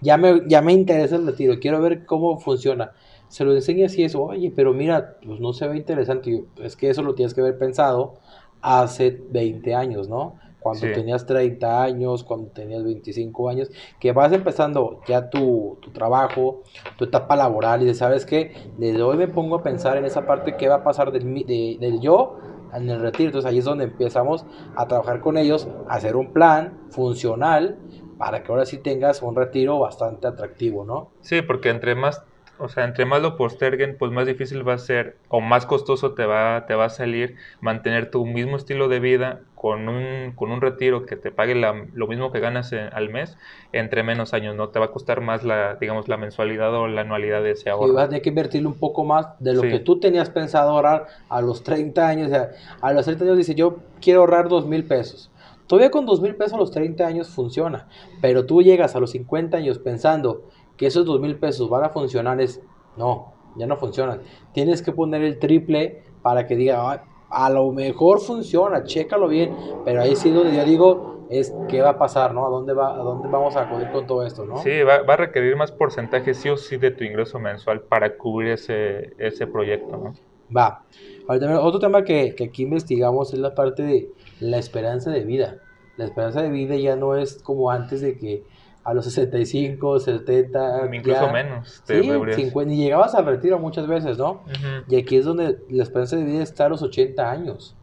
ya 0.00 0.16
me, 0.16 0.42
ya 0.48 0.62
me 0.62 0.72
interesa 0.72 1.14
el 1.14 1.24
retiro, 1.24 1.54
quiero 1.60 1.80
ver 1.80 2.04
cómo 2.04 2.40
funciona 2.40 2.90
se 3.28 3.44
lo 3.44 3.54
enseñas 3.54 3.96
y 3.96 4.02
eso, 4.02 4.22
oye, 4.24 4.52
pero 4.54 4.72
mira, 4.72 5.18
pues 5.24 5.40
no 5.40 5.52
se 5.52 5.66
ve 5.66 5.76
interesante. 5.76 6.44
Es 6.62 6.76
que 6.76 6.90
eso 6.90 7.02
lo 7.02 7.14
tienes 7.14 7.34
que 7.34 7.40
haber 7.40 7.58
pensado 7.58 8.14
hace 8.60 9.20
20 9.30 9.74
años, 9.74 10.08
¿no? 10.08 10.34
Cuando 10.66 10.88
sí. 10.88 10.92
tenías 10.92 11.24
30 11.26 11.80
años, 11.80 12.24
cuando 12.24 12.48
tenías 12.48 12.82
25 12.82 13.48
años, 13.48 13.70
que 14.00 14.10
vas 14.10 14.32
empezando 14.32 15.00
ya 15.06 15.30
tu, 15.30 15.78
tu 15.80 15.92
trabajo, 15.92 16.64
tu 16.96 17.04
etapa 17.04 17.36
laboral 17.36 17.86
y 17.86 17.94
sabes 17.94 18.26
que 18.26 18.52
desde 18.76 19.00
hoy 19.00 19.16
me 19.16 19.28
pongo 19.28 19.54
a 19.54 19.62
pensar 19.62 19.96
en 19.96 20.04
esa 20.04 20.26
parte, 20.26 20.56
qué 20.56 20.66
va 20.66 20.76
a 20.76 20.82
pasar 20.82 21.12
del, 21.12 21.46
de, 21.46 21.76
del 21.78 22.00
yo 22.00 22.36
en 22.74 22.90
el 22.90 23.00
retiro. 23.00 23.28
Entonces 23.28 23.48
ahí 23.48 23.58
es 23.58 23.64
donde 23.64 23.84
empezamos 23.84 24.44
a 24.74 24.88
trabajar 24.88 25.20
con 25.20 25.38
ellos, 25.38 25.68
a 25.88 25.94
hacer 25.94 26.16
un 26.16 26.32
plan 26.32 26.76
funcional 26.90 27.78
para 28.18 28.42
que 28.42 28.50
ahora 28.50 28.66
sí 28.66 28.78
tengas 28.78 29.22
un 29.22 29.36
retiro 29.36 29.78
bastante 29.78 30.26
atractivo, 30.26 30.84
¿no? 30.84 31.12
Sí, 31.20 31.42
porque 31.42 31.68
entre 31.68 31.94
más 31.94 32.24
o 32.58 32.68
sea, 32.68 32.84
entre 32.84 33.04
más 33.04 33.20
lo 33.20 33.36
posterguen, 33.36 33.96
pues 33.98 34.10
más 34.12 34.26
difícil 34.26 34.66
va 34.66 34.74
a 34.74 34.78
ser 34.78 35.18
o 35.28 35.40
más 35.40 35.66
costoso 35.66 36.14
te 36.14 36.24
va, 36.24 36.64
te 36.66 36.74
va 36.74 36.86
a 36.86 36.88
salir 36.88 37.36
mantener 37.60 38.10
tu 38.10 38.24
mismo 38.24 38.56
estilo 38.56 38.88
de 38.88 39.00
vida 39.00 39.42
con 39.56 39.88
un, 39.88 40.32
con 40.36 40.52
un 40.52 40.60
retiro 40.60 41.06
que 41.06 41.16
te 41.16 41.32
pague 41.32 41.56
la, 41.56 41.86
lo 41.94 42.06
mismo 42.06 42.30
que 42.30 42.38
ganas 42.38 42.72
en, 42.72 42.92
al 42.92 43.08
mes 43.08 43.36
entre 43.72 44.04
menos 44.04 44.34
años, 44.34 44.54
¿no? 44.54 44.68
Te 44.68 44.78
va 44.78 44.84
a 44.84 44.90
costar 44.92 45.22
más 45.22 45.42
la, 45.42 45.74
digamos, 45.74 46.06
la 46.06 46.16
mensualidad 46.16 46.72
o 46.74 46.86
la 46.86 47.00
anualidad 47.00 47.42
de 47.42 47.52
ese 47.52 47.70
ahorro. 47.70 47.88
Y 47.88 47.94
vas 47.94 48.04
a 48.04 48.08
tener 48.08 48.22
que 48.22 48.28
invertirle 48.28 48.68
un 48.68 48.78
poco 48.78 49.04
más 49.04 49.26
de 49.40 49.54
lo 49.54 49.62
sí. 49.62 49.68
que 49.68 49.80
tú 49.80 49.98
tenías 49.98 50.30
pensado 50.30 50.70
ahorrar 50.70 51.06
a 51.28 51.40
los 51.40 51.64
30 51.64 52.06
años. 52.06 52.26
O 52.28 52.30
sea, 52.30 52.50
a 52.80 52.92
los 52.92 53.04
30 53.06 53.24
años 53.24 53.36
dice, 53.38 53.54
yo 53.54 53.78
quiero 54.00 54.20
ahorrar 54.20 54.48
2 54.48 54.66
mil 54.66 54.84
pesos. 54.84 55.32
Todavía 55.66 55.90
con 55.90 56.06
2 56.06 56.20
mil 56.20 56.36
pesos 56.36 56.52
a 56.52 56.58
los 56.58 56.70
30 56.70 57.04
años 57.06 57.28
funciona, 57.28 57.88
pero 58.20 58.46
tú 58.46 58.62
llegas 58.62 58.94
a 58.94 59.00
los 59.00 59.10
50 59.10 59.56
años 59.56 59.78
pensando 59.78 60.44
que 60.76 60.86
esos 60.86 61.04
dos 61.06 61.20
mil 61.20 61.36
pesos 61.36 61.68
van 61.68 61.84
a 61.84 61.88
funcionar 61.88 62.40
es, 62.40 62.60
no, 62.96 63.32
ya 63.56 63.66
no 63.66 63.76
funcionan. 63.76 64.20
Tienes 64.52 64.82
que 64.82 64.92
poner 64.92 65.22
el 65.22 65.38
triple 65.38 66.02
para 66.22 66.46
que 66.46 66.56
diga, 66.56 67.02
a 67.36 67.50
lo 67.50 67.70
mejor 67.70 68.20
funciona, 68.20 68.84
chécalo 68.84 69.28
bien, 69.28 69.54
pero 69.84 70.00
ahí 70.00 70.16
sí 70.16 70.30
donde 70.30 70.56
yo 70.56 70.64
digo 70.64 71.26
es 71.28 71.54
qué 71.68 71.82
va 71.82 71.90
a 71.90 71.98
pasar, 71.98 72.32
¿no? 72.32 72.46
¿A 72.46 72.48
dónde, 72.48 72.72
va, 72.72 72.94
a 72.94 73.02
dónde 73.02 73.28
vamos 73.28 73.54
a 73.56 73.62
acudir 73.62 73.90
con 73.90 74.06
todo 74.06 74.24
esto, 74.24 74.46
¿no? 74.46 74.56
Sí, 74.56 74.82
va, 74.82 75.02
va, 75.02 75.14
a 75.14 75.16
requerir 75.18 75.54
más 75.54 75.70
porcentaje 75.70 76.32
sí 76.32 76.48
o 76.48 76.56
sí 76.56 76.78
de 76.78 76.92
tu 76.92 77.04
ingreso 77.04 77.38
mensual 77.38 77.82
para 77.82 78.16
cubrir 78.16 78.52
ese, 78.52 79.12
ese 79.18 79.46
proyecto, 79.46 79.98
¿no? 79.98 80.14
Va. 80.56 80.84
otro 81.28 81.78
tema 81.78 82.04
que, 82.04 82.34
que 82.34 82.44
aquí 82.44 82.62
investigamos 82.62 83.34
es 83.34 83.38
la 83.38 83.54
parte 83.54 83.82
de 83.82 84.10
la 84.40 84.56
esperanza 84.56 85.10
de 85.10 85.24
vida. 85.24 85.58
La 85.98 86.06
esperanza 86.06 86.40
de 86.40 86.48
vida 86.48 86.76
ya 86.76 86.96
no 86.96 87.16
es 87.16 87.42
como 87.42 87.70
antes 87.70 88.00
de 88.00 88.16
que 88.16 88.44
a 88.86 88.94
los 88.94 89.04
65, 89.06 89.98
70, 89.98 90.94
incluso 90.94 91.28
menos. 91.32 91.82
sí, 91.84 92.02
50, 92.36 92.72
y 92.72 92.76
llegabas 92.76 93.16
al 93.16 93.26
retiro 93.26 93.58
muchas 93.58 93.88
veces, 93.88 94.16
¿no? 94.16 94.44
Y 94.88 94.94
aquí 94.94 95.16
es 95.16 95.24
donde 95.24 95.58
la 95.68 95.82
esperanza 95.82 96.14
de 96.14 96.22
vida 96.22 96.40
está 96.40 96.66
a 96.66 96.68
los 96.68 96.82
80 96.82 97.28
años. 97.28 97.76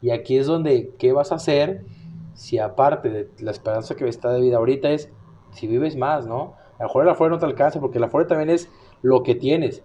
Y 0.00 0.10
aquí 0.10 0.38
es 0.38 0.46
donde, 0.46 0.94
¿qué 0.98 1.12
vas 1.12 1.30
a 1.30 1.34
hacer 1.34 1.84
si 2.32 2.58
aparte 2.58 3.10
de 3.10 3.28
la 3.38 3.50
esperanza 3.50 3.96
que 3.96 4.08
está 4.08 4.32
de 4.32 4.40
vida 4.40 4.56
ahorita 4.56 4.88
es 4.88 5.10
si 5.52 5.66
vives 5.66 5.94
más, 5.94 6.26
¿no? 6.26 6.54
A 6.78 6.84
lo 6.84 6.88
mejor 6.88 7.02
el 7.02 7.10
afuera 7.10 7.34
no 7.34 7.38
te 7.38 7.44
alcanza 7.44 7.78
porque 7.78 7.98
el 7.98 8.04
afuera 8.04 8.26
también 8.26 8.48
es 8.48 8.70
lo 9.02 9.22
que 9.22 9.34
tienes. 9.34 9.82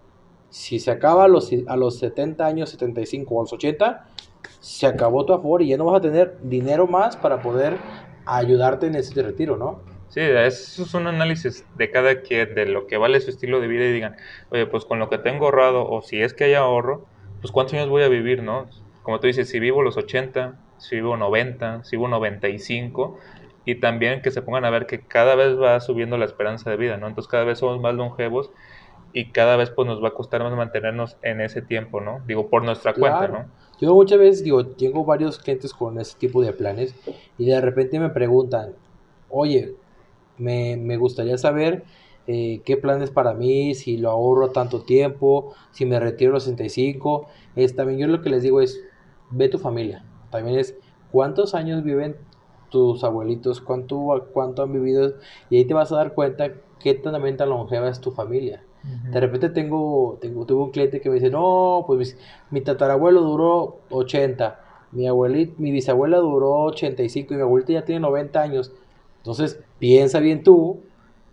Si 0.48 0.78
se 0.78 0.90
acaba 0.90 1.24
a 1.24 1.28
los, 1.28 1.50
a 1.66 1.76
los 1.76 1.98
70 1.98 2.46
años, 2.46 2.70
75 2.70 3.34
o 3.34 3.40
a 3.40 3.42
los 3.42 3.52
80, 3.52 4.06
se 4.60 4.86
acabó 4.86 5.26
tu 5.26 5.34
aforo 5.34 5.62
y 5.62 5.68
ya 5.68 5.76
no 5.76 5.84
vas 5.84 5.98
a 5.98 6.00
tener 6.00 6.38
dinero 6.42 6.86
más 6.86 7.14
para 7.18 7.42
poder 7.42 7.76
ayudarte 8.24 8.86
en 8.86 8.94
ese 8.94 9.22
retiro, 9.22 9.58
¿no? 9.58 9.91
Sí, 10.12 10.20
eso 10.20 10.82
es 10.82 10.92
un 10.92 11.06
análisis 11.06 11.64
de 11.74 11.90
cada 11.90 12.20
quien, 12.20 12.54
de 12.54 12.66
lo 12.66 12.86
que 12.86 12.98
vale 12.98 13.18
su 13.20 13.30
estilo 13.30 13.60
de 13.60 13.66
vida 13.66 13.86
y 13.86 13.92
digan, 13.92 14.16
oye, 14.50 14.66
pues 14.66 14.84
con 14.84 14.98
lo 14.98 15.08
que 15.08 15.16
tengo 15.16 15.46
ahorrado 15.46 15.88
o 15.88 16.02
si 16.02 16.20
es 16.20 16.34
que 16.34 16.44
hay 16.44 16.52
ahorro, 16.52 17.06
pues 17.40 17.50
cuántos 17.50 17.72
años 17.72 17.88
voy 17.88 18.02
a 18.02 18.08
vivir, 18.08 18.42
¿no? 18.42 18.68
Como 19.02 19.20
tú 19.20 19.26
dices, 19.26 19.48
si 19.48 19.58
vivo 19.58 19.80
los 19.80 19.96
80, 19.96 20.60
si 20.76 20.96
vivo 20.96 21.16
90, 21.16 21.84
si 21.84 21.96
vivo 21.96 22.08
95, 22.08 23.18
y 23.64 23.76
también 23.76 24.20
que 24.20 24.30
se 24.30 24.42
pongan 24.42 24.66
a 24.66 24.70
ver 24.70 24.84
que 24.84 25.00
cada 25.00 25.34
vez 25.34 25.58
va 25.58 25.80
subiendo 25.80 26.18
la 26.18 26.26
esperanza 26.26 26.68
de 26.68 26.76
vida, 26.76 26.98
¿no? 26.98 27.06
Entonces 27.06 27.30
cada 27.30 27.44
vez 27.44 27.60
somos 27.60 27.80
más 27.80 27.94
longevos 27.94 28.50
y 29.14 29.32
cada 29.32 29.56
vez 29.56 29.70
pues 29.70 29.88
nos 29.88 30.04
va 30.04 30.08
a 30.08 30.14
costar 30.14 30.42
más 30.42 30.52
mantenernos 30.52 31.16
en 31.22 31.40
ese 31.40 31.62
tiempo, 31.62 32.02
¿no? 32.02 32.20
Digo, 32.26 32.50
por 32.50 32.64
nuestra 32.64 32.92
cuenta, 32.92 33.28
¿no? 33.28 33.46
Yo 33.80 33.94
muchas 33.94 34.18
veces, 34.18 34.44
digo, 34.44 34.66
tengo 34.66 35.06
varios 35.06 35.38
clientes 35.38 35.72
con 35.72 35.98
ese 35.98 36.18
tipo 36.18 36.42
de 36.42 36.52
planes 36.52 36.94
y 37.38 37.46
de 37.46 37.62
repente 37.62 37.98
me 37.98 38.10
preguntan, 38.10 38.74
oye, 39.30 39.74
me, 40.38 40.76
me 40.76 40.96
gustaría 40.96 41.38
saber 41.38 41.84
eh, 42.26 42.62
qué 42.64 42.76
planes 42.76 43.10
para 43.10 43.34
mí, 43.34 43.74
si 43.74 43.96
lo 43.96 44.10
ahorro 44.10 44.50
tanto 44.50 44.82
tiempo, 44.82 45.54
si 45.72 45.86
me 45.86 45.98
retiro 45.98 46.30
a 46.32 46.34
los 46.34 46.44
65. 46.44 47.26
Es, 47.56 47.74
también 47.74 47.98
yo 47.98 48.06
lo 48.06 48.22
que 48.22 48.30
les 48.30 48.42
digo 48.42 48.60
es, 48.60 48.80
ve 49.30 49.48
tu 49.48 49.58
familia. 49.58 50.04
También 50.30 50.58
es, 50.58 50.76
¿cuántos 51.10 51.54
años 51.54 51.82
viven 51.82 52.16
tus 52.70 53.02
abuelitos? 53.04 53.60
¿Cuánto, 53.60 54.28
cuánto 54.32 54.62
han 54.62 54.72
vivido? 54.72 55.14
Y 55.50 55.56
ahí 55.56 55.64
te 55.64 55.74
vas 55.74 55.92
a 55.92 55.96
dar 55.96 56.14
cuenta 56.14 56.52
qué 56.78 56.94
tan 56.94 57.12
longeva 57.48 57.88
es 57.88 58.00
tu 58.00 58.10
familia. 58.12 58.62
De 59.12 59.20
repente 59.20 59.48
tengo, 59.48 60.18
tengo, 60.20 60.44
tuve 60.44 60.64
un 60.64 60.70
cliente 60.72 61.00
que 61.00 61.08
me 61.08 61.14
dice, 61.14 61.30
no, 61.30 61.84
pues 61.86 62.18
mi, 62.50 62.62
tatarabuelo 62.62 63.20
duró 63.20 63.78
80, 63.90 64.58
mi 64.90 65.06
abuelita, 65.06 65.54
mi 65.58 65.70
bisabuela 65.70 66.16
duró 66.18 66.64
85 66.64 67.32
y 67.32 67.36
mi 67.36 67.42
abuelita 67.42 67.72
ya 67.74 67.84
tiene 67.84 68.00
90 68.00 68.42
años. 68.42 68.72
Entonces, 69.22 69.60
piensa 69.78 70.18
bien 70.18 70.42
tú 70.42 70.80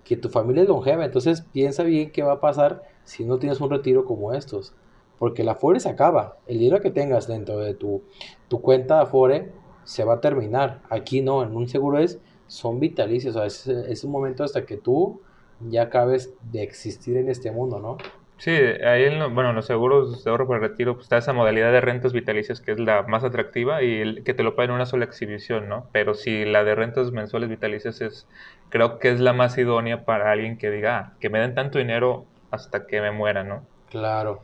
que 0.03 0.15
tu 0.15 0.29
familia 0.29 0.63
es 0.63 0.69
longeva, 0.69 1.05
entonces 1.05 1.41
piensa 1.41 1.81
bien 1.81 2.11
qué 2.11 2.21
va 2.21 2.33
a 2.33 2.39
pasar 2.39 2.83
si 3.03 3.25
no 3.25 3.39
tienes 3.39 3.59
un 3.61 3.71
retiro 3.71 4.05
como 4.05 4.33
estos. 4.33 4.75
Porque 5.17 5.43
la 5.43 5.53
Afore 5.53 5.79
se 5.79 5.89
acaba. 5.89 6.37
El 6.45 6.59
dinero 6.59 6.81
que 6.81 6.91
tengas 6.91 7.27
dentro 7.27 7.57
de 7.57 7.73
tu, 7.73 8.03
tu 8.47 8.61
cuenta 8.61 8.95
de 8.95 9.01
Afore 9.01 9.51
se 9.83 10.03
va 10.03 10.15
a 10.15 10.21
terminar. 10.21 10.81
Aquí 10.89 11.21
no, 11.21 11.43
en 11.43 11.55
un 11.55 11.67
seguro 11.67 11.97
es, 11.97 12.19
son 12.47 12.79
vitalicios. 12.79 13.35
O 13.35 13.49
sea, 13.49 13.83
es 13.87 14.03
un 14.03 14.11
momento 14.11 14.43
hasta 14.43 14.65
que 14.65 14.77
tú 14.77 15.19
ya 15.67 15.83
acabes 15.83 16.33
de 16.51 16.63
existir 16.63 17.17
en 17.17 17.29
este 17.29 17.51
mundo, 17.51 17.79
¿no? 17.79 17.97
Sí, 18.39 18.51
ahí 18.51 19.03
en, 19.03 19.35
bueno, 19.35 19.51
los 19.51 19.65
seguros 19.65 20.23
de 20.23 20.31
ahorro 20.31 20.47
para 20.47 20.63
el 20.63 20.69
retiro 20.69 20.93
pues, 20.93 21.05
está 21.05 21.17
esa 21.17 21.33
modalidad 21.33 21.73
de 21.73 21.81
rentas 21.81 22.13
vitalicias 22.13 22.61
que 22.61 22.71
es 22.71 22.79
la 22.79 23.03
más 23.03 23.25
atractiva 23.25 23.83
y 23.83 23.99
el, 23.99 24.23
que 24.23 24.33
te 24.33 24.43
lo 24.43 24.55
paguen 24.55 24.71
en 24.71 24.75
una 24.75 24.85
sola 24.85 25.03
exhibición, 25.03 25.67
¿no? 25.67 25.87
Pero 25.91 26.13
si 26.13 26.45
la 26.45 26.63
de 26.63 26.73
rentas 26.73 27.11
mensuales 27.11 27.49
vitalicias 27.49 27.99
es, 27.99 28.27
creo 28.69 28.97
que 28.97 29.11
es 29.11 29.19
la 29.19 29.33
más 29.33 29.57
idónea 29.57 30.05
para 30.05 30.31
alguien 30.31 30.57
que 30.57 30.71
diga, 30.71 30.97
ah, 30.97 31.13
que 31.19 31.29
me 31.29 31.39
den 31.39 31.53
tanto 31.53 31.79
dinero 31.79 32.25
hasta 32.49 32.87
que 32.87 33.01
me 33.01 33.11
muera, 33.11 33.43
¿no? 33.43 33.65
Claro. 33.89 34.39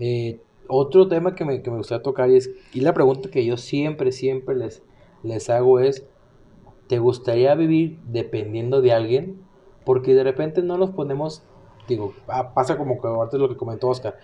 Eh, 0.00 0.40
otro 0.66 1.06
tema 1.06 1.36
que 1.36 1.44
me, 1.44 1.62
que 1.62 1.70
me 1.70 1.76
gustaría 1.76 2.02
tocar 2.02 2.30
y 2.30 2.36
es, 2.36 2.50
y 2.72 2.80
la 2.80 2.94
pregunta 2.94 3.30
que 3.30 3.44
yo 3.46 3.56
siempre, 3.56 4.10
siempre 4.10 4.56
les, 4.56 4.82
les 5.22 5.48
hago 5.50 5.78
es, 5.78 6.04
¿te 6.88 6.98
gustaría 6.98 7.54
vivir 7.54 8.00
dependiendo 8.06 8.82
de 8.82 8.92
alguien? 8.92 9.50
porque 9.84 10.14
de 10.14 10.24
repente 10.24 10.62
no 10.62 10.78
nos 10.78 10.90
ponemos, 10.90 11.42
digo, 11.90 12.14
pasa 12.54 12.76
como 12.76 13.00
que 13.00 13.08
antes 13.08 13.38
lo 13.38 13.48
que 13.48 13.56
comentó 13.56 13.88
Oscar, 13.88 14.16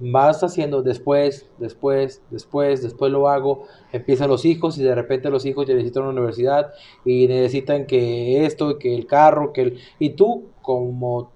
vas 0.00 0.42
haciendo 0.42 0.82
después, 0.82 1.48
después, 1.58 2.22
después, 2.30 2.82
después 2.82 3.10
lo 3.12 3.28
hago, 3.28 3.64
empiezan 3.92 4.28
los 4.28 4.44
hijos 4.44 4.78
y 4.78 4.82
de 4.82 4.94
repente 4.94 5.30
los 5.30 5.44
hijos 5.44 5.66
ya 5.66 5.74
necesitan 5.74 6.04
una 6.04 6.12
universidad 6.12 6.72
y 7.04 7.26
necesitan 7.26 7.86
que 7.86 8.44
esto, 8.46 8.78
que 8.78 8.94
el 8.94 9.06
carro, 9.06 9.52
que 9.52 9.62
el... 9.62 9.78
Y 9.98 10.10
tú 10.10 10.46
como, 10.62 11.30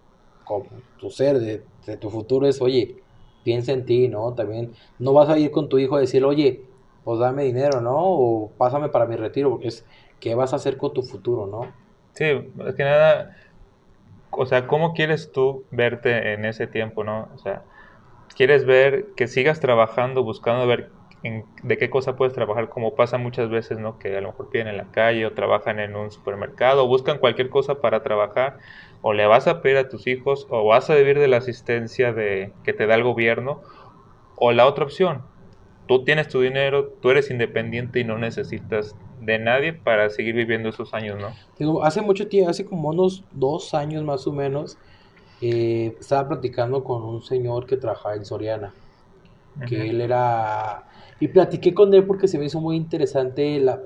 como 0.44 0.66
tu 0.98 1.10
ser 1.10 1.40
de, 1.40 1.62
de 1.86 1.96
tu 1.96 2.10
futuro 2.10 2.46
es, 2.46 2.60
oye, 2.62 2.96
piensa 3.44 3.72
en 3.72 3.84
ti, 3.84 4.08
¿no? 4.08 4.32
También 4.34 4.72
no 4.98 5.12
vas 5.12 5.28
a 5.28 5.38
ir 5.38 5.50
con 5.50 5.68
tu 5.68 5.78
hijo 5.78 5.96
a 5.96 6.00
decir, 6.00 6.24
oye, 6.24 6.62
pues 7.04 7.18
dame 7.18 7.44
dinero, 7.44 7.80
¿no? 7.80 7.96
O 7.98 8.50
pásame 8.56 8.88
para 8.88 9.06
mi 9.06 9.16
retiro, 9.16 9.50
porque 9.50 9.68
es, 9.68 9.84
¿qué 10.20 10.34
vas 10.34 10.52
a 10.52 10.56
hacer 10.56 10.76
con 10.76 10.92
tu 10.92 11.02
futuro, 11.02 11.46
¿no? 11.46 11.66
Sí, 12.12 12.24
es 12.24 12.74
que 12.74 12.84
nada, 12.84 13.36
o 14.32 14.46
sea, 14.46 14.66
¿cómo 14.66 14.94
quieres 14.94 15.30
tú 15.32 15.66
verte 15.70 16.32
en 16.32 16.44
ese 16.44 16.66
tiempo, 16.66 17.04
no? 17.04 17.28
O 17.34 17.38
sea, 17.38 17.62
quieres 18.34 18.64
ver 18.64 19.08
que 19.16 19.28
sigas 19.28 19.60
trabajando, 19.60 20.24
buscando 20.24 20.66
ver 20.66 20.90
de 21.62 21.78
qué 21.78 21.88
cosa 21.88 22.16
puedes 22.16 22.34
trabajar, 22.34 22.68
como 22.68 22.96
pasa 22.96 23.16
muchas 23.16 23.48
veces, 23.48 23.78
¿no? 23.78 23.98
Que 23.98 24.16
a 24.16 24.20
lo 24.20 24.28
mejor 24.28 24.50
piden 24.50 24.68
en 24.68 24.76
la 24.76 24.90
calle 24.90 25.24
o 25.24 25.32
trabajan 25.32 25.78
en 25.78 25.94
un 25.94 26.10
supermercado 26.10 26.84
o 26.84 26.88
buscan 26.88 27.18
cualquier 27.18 27.48
cosa 27.48 27.80
para 27.80 28.02
trabajar, 28.02 28.58
o 29.02 29.12
le 29.12 29.26
vas 29.26 29.46
a 29.46 29.62
pedir 29.62 29.76
a 29.76 29.88
tus 29.88 30.06
hijos, 30.06 30.46
o 30.50 30.64
vas 30.64 30.90
a 30.90 30.96
vivir 30.96 31.18
de 31.20 31.28
la 31.28 31.36
asistencia 31.36 32.12
de, 32.12 32.52
que 32.64 32.72
te 32.72 32.86
da 32.86 32.96
el 32.96 33.04
gobierno, 33.04 33.60
o 34.36 34.50
la 34.52 34.66
otra 34.66 34.84
opción, 34.84 35.22
tú 35.86 36.04
tienes 36.04 36.28
tu 36.28 36.40
dinero, 36.40 36.88
tú 37.00 37.10
eres 37.10 37.30
independiente 37.30 38.00
y 38.00 38.04
no 38.04 38.18
necesitas 38.18 38.96
de 39.24 39.38
nadie 39.38 39.72
para 39.72 40.10
seguir 40.10 40.34
viviendo 40.34 40.68
esos 40.68 40.92
años, 40.94 41.18
¿no? 41.20 41.28
Digo, 41.58 41.84
hace 41.84 42.00
mucho 42.00 42.28
tiempo, 42.28 42.50
hace 42.50 42.64
como 42.64 42.90
unos 42.90 43.24
dos 43.32 43.74
años 43.74 44.02
más 44.04 44.26
o 44.26 44.32
menos, 44.32 44.78
eh, 45.40 45.96
estaba 45.98 46.28
platicando 46.28 46.82
con 46.84 47.02
un 47.02 47.22
señor 47.22 47.66
que 47.66 47.76
trabajaba 47.76 48.14
en 48.16 48.24
Soriana, 48.24 48.74
que 49.68 49.90
él 49.90 50.00
era... 50.00 50.88
Y 51.20 51.28
platiqué 51.28 51.72
con 51.72 51.94
él 51.94 52.04
porque 52.04 52.26
se 52.26 52.38
me 52.38 52.46
hizo 52.46 52.60
muy 52.60 52.76
interesante, 52.76 53.60
la, 53.60 53.80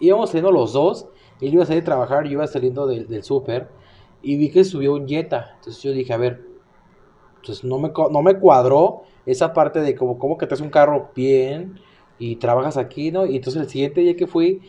íbamos 0.00 0.30
saliendo 0.30 0.50
los 0.50 0.72
dos, 0.72 1.06
él 1.40 1.54
iba 1.54 1.62
a 1.62 1.66
salir 1.66 1.82
a 1.82 1.86
trabajar, 1.86 2.24
yo 2.24 2.32
iba 2.32 2.46
saliendo 2.48 2.88
del, 2.88 3.06
del 3.06 3.22
súper, 3.22 3.68
y 4.20 4.36
vi 4.36 4.50
que 4.50 4.64
subió 4.64 4.94
un 4.94 5.06
Jetta, 5.06 5.52
entonces 5.56 5.80
yo 5.82 5.92
dije, 5.92 6.12
a 6.12 6.16
ver, 6.16 6.42
entonces 7.36 7.64
no 7.64 7.78
me, 7.78 7.92
no 8.10 8.22
me 8.22 8.34
cuadró 8.34 9.02
esa 9.26 9.52
parte 9.52 9.80
de 9.80 9.94
como, 9.94 10.18
como 10.18 10.36
que 10.36 10.46
te 10.46 10.54
hace 10.54 10.62
un 10.62 10.70
carro 10.70 11.10
bien, 11.14 11.78
y 12.20 12.36
trabajas 12.36 12.76
aquí, 12.76 13.10
¿no? 13.10 13.26
Y 13.26 13.36
entonces 13.36 13.62
el 13.62 13.68
siguiente 13.68 14.02
día 14.02 14.14
que 14.14 14.26
fui, 14.26 14.60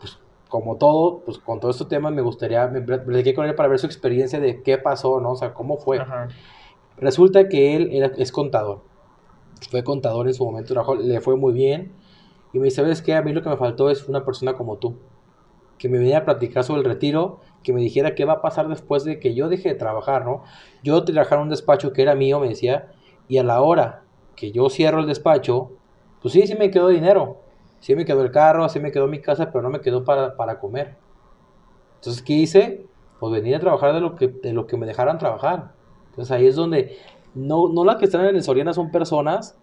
pues 0.00 0.18
como 0.48 0.76
todo, 0.76 1.20
pues 1.20 1.38
con 1.38 1.60
todo 1.60 1.70
este 1.70 1.84
tema 1.84 2.10
me 2.10 2.20
gustaría, 2.20 2.66
me 2.66 2.82
platiqué 2.82 3.32
con 3.32 3.46
él 3.46 3.54
para 3.54 3.68
ver 3.68 3.78
su 3.78 3.86
experiencia 3.86 4.40
de 4.40 4.60
qué 4.62 4.76
pasó, 4.76 5.20
¿no? 5.20 5.30
O 5.30 5.36
sea, 5.36 5.54
cómo 5.54 5.78
fue. 5.78 6.04
Resulta 6.98 7.48
que 7.48 7.76
él 7.76 7.90
era, 7.92 8.10
es 8.18 8.32
contador. 8.32 8.82
Fue 9.70 9.84
contador 9.84 10.26
en 10.26 10.34
su 10.34 10.44
momento, 10.44 10.74
le 11.00 11.20
fue 11.20 11.36
muy 11.36 11.52
bien. 11.52 11.92
Y 12.52 12.58
me 12.58 12.64
dice, 12.64 12.82
¿sabes 12.82 13.02
qué? 13.02 13.14
A 13.14 13.22
mí 13.22 13.32
lo 13.32 13.42
que 13.42 13.48
me 13.48 13.56
faltó 13.56 13.88
es 13.88 14.08
una 14.08 14.24
persona 14.24 14.54
como 14.54 14.78
tú. 14.78 14.96
Que 15.78 15.88
me 15.88 15.98
viniera 15.98 16.18
a 16.18 16.24
platicar 16.24 16.64
sobre 16.64 16.80
el 16.80 16.86
retiro, 16.86 17.38
que 17.62 17.72
me 17.72 17.80
dijera 17.80 18.16
qué 18.16 18.24
va 18.24 18.34
a 18.34 18.42
pasar 18.42 18.68
después 18.68 19.04
de 19.04 19.20
que 19.20 19.34
yo 19.34 19.48
deje 19.48 19.68
de 19.68 19.74
trabajar, 19.76 20.24
¿no? 20.24 20.42
Yo 20.82 21.04
trabajaba 21.04 21.42
en 21.42 21.44
un 21.44 21.50
despacho 21.50 21.92
que 21.92 22.02
era 22.02 22.16
mío, 22.16 22.40
me 22.40 22.48
decía, 22.48 22.90
y 23.28 23.38
a 23.38 23.44
la 23.44 23.62
hora 23.62 24.02
que 24.34 24.50
yo 24.50 24.68
cierro 24.70 25.00
el 25.00 25.06
despacho, 25.06 25.70
pues 26.20 26.32
sí, 26.32 26.46
sí 26.46 26.54
me 26.54 26.70
quedó 26.70 26.88
dinero. 26.88 27.38
Sí 27.80 27.96
me 27.96 28.04
quedó 28.04 28.22
el 28.22 28.30
carro, 28.30 28.68
sí 28.68 28.78
me 28.78 28.92
quedó 28.92 29.06
mi 29.06 29.20
casa, 29.20 29.50
pero 29.50 29.62
no 29.62 29.70
me 29.70 29.80
quedó 29.80 30.04
para, 30.04 30.36
para 30.36 30.58
comer. 30.58 30.96
Entonces, 31.96 32.22
¿qué 32.22 32.34
hice? 32.34 32.84
Pues 33.18 33.32
venir 33.32 33.56
a 33.56 33.60
trabajar 33.60 33.94
de 33.94 34.00
lo 34.00 34.16
que, 34.16 34.28
de 34.28 34.52
lo 34.52 34.66
que 34.66 34.76
me 34.76 34.86
dejaran 34.86 35.18
trabajar. 35.18 35.72
Entonces 36.10 36.30
ahí 36.32 36.46
es 36.46 36.56
donde, 36.56 36.96
no, 37.34 37.68
no 37.68 37.84
las 37.84 37.96
que 37.96 38.04
están 38.04 38.24
en 38.26 38.36
el 38.36 38.42
Soriana 38.42 38.74
son 38.74 38.90
personas 38.90 39.58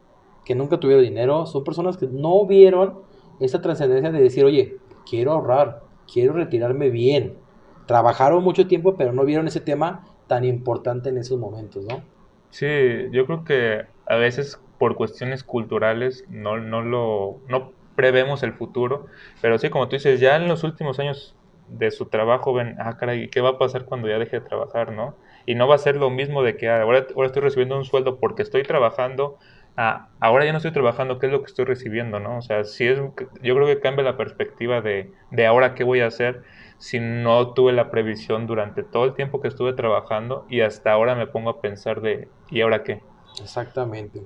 que 0.46 0.56
nunca 0.56 0.80
tuvieron 0.80 1.04
dinero, 1.04 1.46
son 1.46 1.64
personas 1.64 1.98
que 1.98 2.08
no 2.08 2.46
vieron 2.46 3.00
esta 3.40 3.62
trascendencia 3.62 4.12
de 4.12 4.22
decir, 4.22 4.46
oye, 4.46 4.78
quiero 5.08 5.34
ahorrar, 5.34 5.84
quiero 6.12 6.34
retirarme 6.34 6.90
bien. 6.90 7.38
Trabajaron 7.86 8.44
mucho 8.44 8.68
tiempo, 8.68 8.96
pero 8.96 9.14
no 9.14 9.26
vieron 9.26 9.48
ese 9.48 9.62
tema 9.62 10.06
tan 10.28 10.44
importante 10.44 11.10
en 11.10 11.18
esos 11.18 11.38
momentos, 11.38 11.86
¿no? 11.86 12.02
Sí, 12.50 12.68
yo 13.12 13.26
creo 13.26 13.44
que 13.44 13.82
a 14.06 14.16
veces 14.16 14.60
por 14.77 14.96
cuestiones 14.96 15.43
culturales 15.43 16.25
no, 16.29 16.57
no 16.57 16.81
lo 16.81 17.39
no 17.48 17.72
prevemos 17.96 18.43
el 18.43 18.53
futuro, 18.53 19.07
pero 19.41 19.57
sí, 19.57 19.69
como 19.69 19.88
tú 19.88 19.96
dices, 19.96 20.19
ya 20.19 20.36
en 20.36 20.48
los 20.48 20.63
últimos 20.63 21.00
años 21.00 21.36
de 21.67 21.91
su 21.91 22.05
trabajo 22.05 22.53
ven, 22.53 22.75
ah, 22.79 22.96
caray, 22.98 23.27
¿qué 23.29 23.41
va 23.41 23.50
a 23.50 23.57
pasar 23.57 23.86
cuando 23.86 24.07
ya 24.07 24.19
deje 24.19 24.39
de 24.39 24.46
trabajar, 24.46 24.91
no? 24.91 25.15
Y 25.46 25.55
no 25.55 25.67
va 25.67 25.75
a 25.75 25.79
ser 25.79 25.96
lo 25.96 26.10
mismo 26.10 26.43
de 26.43 26.57
que 26.57 26.69
ah, 26.69 26.81
ahora, 26.81 27.07
ahora 27.15 27.27
estoy 27.27 27.41
recibiendo 27.41 27.75
un 27.75 27.86
sueldo 27.86 28.19
porque 28.19 28.43
estoy 28.43 28.63
trabajando 28.63 29.38
a 29.77 30.10
ahora 30.19 30.46
ya 30.46 30.51
no 30.51 30.57
estoy 30.57 30.72
trabajando, 30.72 31.19
¿qué 31.19 31.27
es 31.27 31.31
lo 31.31 31.41
que 31.41 31.48
estoy 31.48 31.65
recibiendo? 31.65 32.19
¿no? 32.19 32.38
O 32.38 32.41
sea, 32.41 32.63
si 32.63 32.88
es, 32.88 33.00
yo 33.41 33.55
creo 33.55 33.65
que 33.65 33.79
cambia 33.79 34.03
la 34.03 34.17
perspectiva 34.17 34.81
de, 34.81 35.12
de 35.31 35.46
ahora 35.46 35.75
qué 35.75 35.84
voy 35.84 36.01
a 36.01 36.07
hacer 36.07 36.43
si 36.77 37.00
no 37.00 37.53
tuve 37.53 37.74
la 37.74 37.89
previsión 37.89 38.48
durante 38.48 38.84
todo 38.84 39.05
el 39.05 39.13
tiempo 39.13 39.41
que 39.41 39.48
estuve 39.48 39.74
trabajando 39.74 40.46
y 40.50 40.62
hasta 40.62 40.91
ahora 40.91 41.15
me 41.15 41.27
pongo 41.27 41.50
a 41.50 41.62
pensar 41.62 42.01
de 42.01 42.27
¿y 42.50 42.62
ahora 42.62 42.84
qué? 42.84 43.01
Exactamente. 43.41 44.22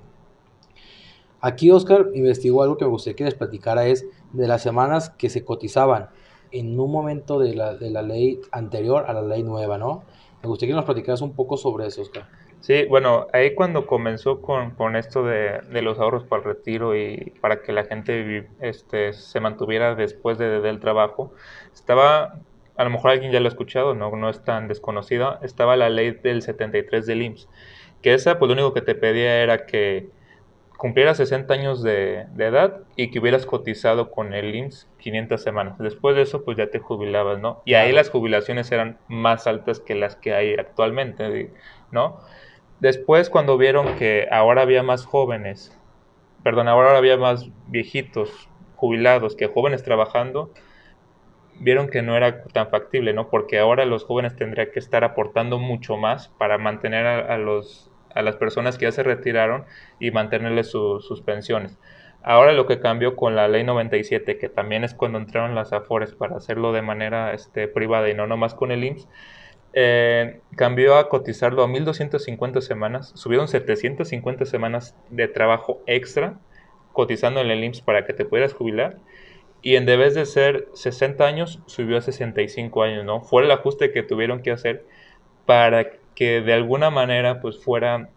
Aquí 1.42 1.72
Oscar 1.72 2.08
investigó 2.14 2.62
algo 2.62 2.78
que 2.78 2.86
me 2.86 2.92
gustaría 2.92 3.16
que 3.16 3.24
les 3.24 3.36
platicara, 3.36 3.88
es 3.88 4.06
de 4.32 4.48
las 4.48 4.62
semanas 4.62 5.10
que 5.10 5.30
se 5.30 5.44
cotizaban 5.44 6.10
en 6.52 6.80
un 6.80 6.92
momento 6.92 7.40
de 7.40 7.56
la, 7.56 7.76
de 7.76 7.90
la 7.90 8.02
ley 8.02 8.40
anterior 8.52 9.06
a 9.08 9.14
la 9.14 9.22
ley 9.22 9.42
nueva, 9.44 9.78
¿no? 9.78 10.04
Me 10.44 10.50
gustaría 10.50 10.74
que 10.74 10.78
nos 10.78 10.86
platicaras 10.86 11.22
un 11.22 11.34
poco 11.34 11.58
sobre 11.58 11.88
eso, 11.88 12.02
Oscar. 12.02 12.28
Sí, 12.62 12.86
bueno, 12.86 13.26
ahí 13.34 13.56
cuando 13.56 13.88
comenzó 13.88 14.42
con, 14.42 14.72
con 14.72 14.96
esto 14.96 15.24
de, 15.24 15.62
de, 15.72 15.82
los 15.82 15.98
ahorros 15.98 16.26
para 16.26 16.44
el 16.44 16.48
retiro 16.48 16.96
y 16.96 17.34
para 17.42 17.64
que 17.64 17.74
la 17.74 17.86
gente 17.86 18.48
este, 18.60 19.14
se 19.14 19.40
mantuviera 19.40 19.96
después 19.96 20.38
de, 20.38 20.62
del 20.62 20.80
trabajo, 20.80 21.34
estaba, 21.74 22.40
a 22.78 22.84
lo 22.84 22.90
mejor 22.92 23.12
alguien 23.12 23.32
ya 23.32 23.40
lo 23.40 23.48
ha 23.48 23.50
escuchado, 23.50 23.96
no, 23.96 24.16
no 24.16 24.30
es 24.30 24.44
tan 24.44 24.68
desconocida, 24.68 25.40
estaba 25.42 25.76
la 25.76 25.90
ley 25.90 26.12
del 26.12 26.44
73 26.44 27.08
del 27.08 27.24
IMSS, 27.24 27.50
que 28.04 28.14
esa 28.14 28.38
pues 28.38 28.48
lo 28.48 28.54
único 28.54 28.74
que 28.74 28.82
te 28.82 28.94
pedía 28.94 29.42
era 29.42 29.66
que 29.66 30.10
cumplieras 30.82 31.18
60 31.18 31.54
años 31.54 31.84
de, 31.84 32.26
de, 32.34 32.48
edad 32.48 32.80
y 32.96 33.12
que 33.12 33.20
hubieras 33.20 33.46
cotizado 33.46 34.10
con 34.10 34.34
el 34.34 34.56
IMSS 34.56 34.90
500 34.98 35.40
semanas. 35.40 35.78
Después 35.78 36.16
de 36.16 36.24
eso, 36.24 36.44
pues 36.44 36.58
ya 36.58 36.72
te 36.72 36.80
jubilabas, 36.80 37.38
¿no? 37.38 37.62
Y 37.66 37.76
ahí 37.76 37.92
las 37.92 38.10
jubilaciones 38.10 38.72
eran 38.72 38.98
más 39.08 39.46
altas 39.46 39.80
que 39.80 39.94
las 39.94 40.16
que 40.16 40.34
hay 40.34 40.56
actualmente, 40.56 41.52
¿no? 41.92 42.18
Después, 42.80 43.30
cuando 43.30 43.60
vieron 43.60 43.94
que 43.96 44.28
ahora 44.32 44.64
había 44.64 44.82
más 44.82 45.06
jóvenes, 45.06 45.78
perdón, 46.42 46.68
ahora 46.68 46.98
había 46.98 47.16
más 47.16 47.52
viejitos 47.68 48.50
jubilados 48.76 49.36
que 49.36 49.46
jóvenes 49.46 49.84
trabajando, 49.84 50.52
vieron 51.60 51.90
que 51.90 52.02
no 52.02 52.18
era 52.18 52.44
tan 52.46 52.70
factible, 52.70 53.14
¿no? 53.14 53.30
Porque 53.30 53.60
ahora 53.60 53.86
los 53.86 54.04
jóvenes 54.04 54.36
tendrían 54.36 54.70
que 54.74 54.80
estar 54.80 55.04
aportando 55.04 55.60
mucho 55.60 55.96
más 55.96 56.30
para 56.40 56.58
mantener 56.58 57.06
a, 57.06 57.36
a 57.36 57.38
los 57.38 57.91
a 58.16 58.22
las 58.22 58.36
personas 58.36 58.78
que 58.78 58.86
ya 58.86 58.92
se 58.92 59.04
retiraron 59.04 59.66
y 60.00 60.12
mantenerles 60.12 60.70
sus 60.70 61.22
pensiones. 61.22 61.78
Ahora 62.24 62.54
lo 62.54 62.68
que 62.68 62.80
cambió 62.80 63.16
con 63.16 63.36
la 63.36 63.48
ley 63.48 63.64
97, 63.64 64.38
que 64.38 64.50
también 64.50 64.84
es 64.84 64.94
cuando 64.94 65.18
entraron 65.18 65.56
las 65.56 65.74
AFORES 65.74 66.14
para 66.14 66.38
hacerlo 66.38 66.72
de 66.72 66.84
manera 66.84 67.34
este, 67.34 67.68
privada 67.68 68.10
y 68.10 68.14
no 68.14 68.28
nomás 68.28 68.54
con 68.54 68.72
el 68.72 68.84
IMSS, 68.84 69.08
eh, 69.74 70.42
cambió 70.56 70.98
a 70.98 71.10
cotizarlo 71.10 71.64
a 71.64 71.68
1.250 71.68 72.62
semanas, 72.62 73.12
subieron 73.16 73.48
750 73.48 74.46
semanas 74.46 74.96
de 75.10 75.28
trabajo 75.30 75.82
extra 75.88 76.38
cotizando 76.94 77.42
en 77.42 77.50
el 77.50 77.64
IMSS 77.64 77.82
para 77.82 78.06
que 78.06 78.14
te 78.14 78.26
pudieras 78.26 78.54
jubilar 78.54 78.98
y 79.62 79.76
en 79.76 79.86
vez 79.86 80.14
de 80.14 80.26
ser 80.26 80.68
60 80.74 81.26
años 81.26 81.60
subió 81.66 81.98
a 81.98 82.02
65 82.02 82.84
años, 82.84 83.06
¿no? 83.06 83.22
Fue 83.22 83.44
el 83.44 83.52
ajuste 83.52 83.92
que 83.92 84.04
tuvieron 84.04 84.42
que 84.42 84.52
hacer 84.52 84.86
para 85.46 86.01
que 86.22 86.42
de 86.42 86.54
alguna 86.54 86.92
manera 86.92 87.42
pues 87.42 87.58
fuera 87.58 88.10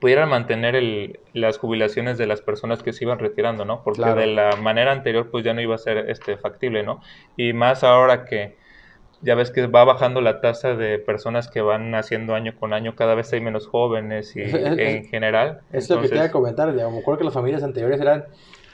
pudieran 0.00 0.28
mantener 0.28 0.74
el, 0.74 1.20
las 1.34 1.56
jubilaciones 1.56 2.18
de 2.18 2.26
las 2.26 2.40
personas 2.40 2.82
que 2.82 2.92
se 2.92 3.04
iban 3.04 3.20
retirando, 3.20 3.64
¿no? 3.64 3.84
Porque 3.84 4.02
de 4.02 4.26
la 4.26 4.56
manera 4.56 4.90
anterior 4.90 5.30
pues 5.30 5.44
ya 5.44 5.54
no 5.54 5.60
iba 5.60 5.76
a 5.76 5.78
ser 5.78 6.10
este 6.10 6.36
factible, 6.36 6.82
¿no? 6.82 7.00
Y 7.36 7.52
más 7.52 7.84
ahora 7.84 8.24
que 8.24 8.56
ya 9.22 9.36
ves 9.36 9.52
que 9.52 9.68
va 9.68 9.84
bajando 9.84 10.20
la 10.20 10.40
tasa 10.40 10.74
de 10.74 10.98
personas 10.98 11.48
que 11.48 11.60
van 11.60 11.92
naciendo 11.92 12.34
año 12.34 12.56
con 12.58 12.72
año, 12.72 12.96
cada 12.96 13.14
vez 13.14 13.32
hay 13.32 13.40
menos 13.40 13.68
jóvenes 13.68 14.34
y 14.34 14.40
en 14.42 15.04
general. 15.04 15.60
Es 15.72 15.88
lo 15.88 16.02
que 16.02 16.08
te 16.08 16.16
iba 16.16 16.24
a 16.24 16.32
comentar, 16.32 16.72
me 16.72 16.82
acuerdo 16.82 17.18
que 17.18 17.24
las 17.24 17.34
familias 17.34 17.62
anteriores 17.62 18.00
eran 18.00 18.24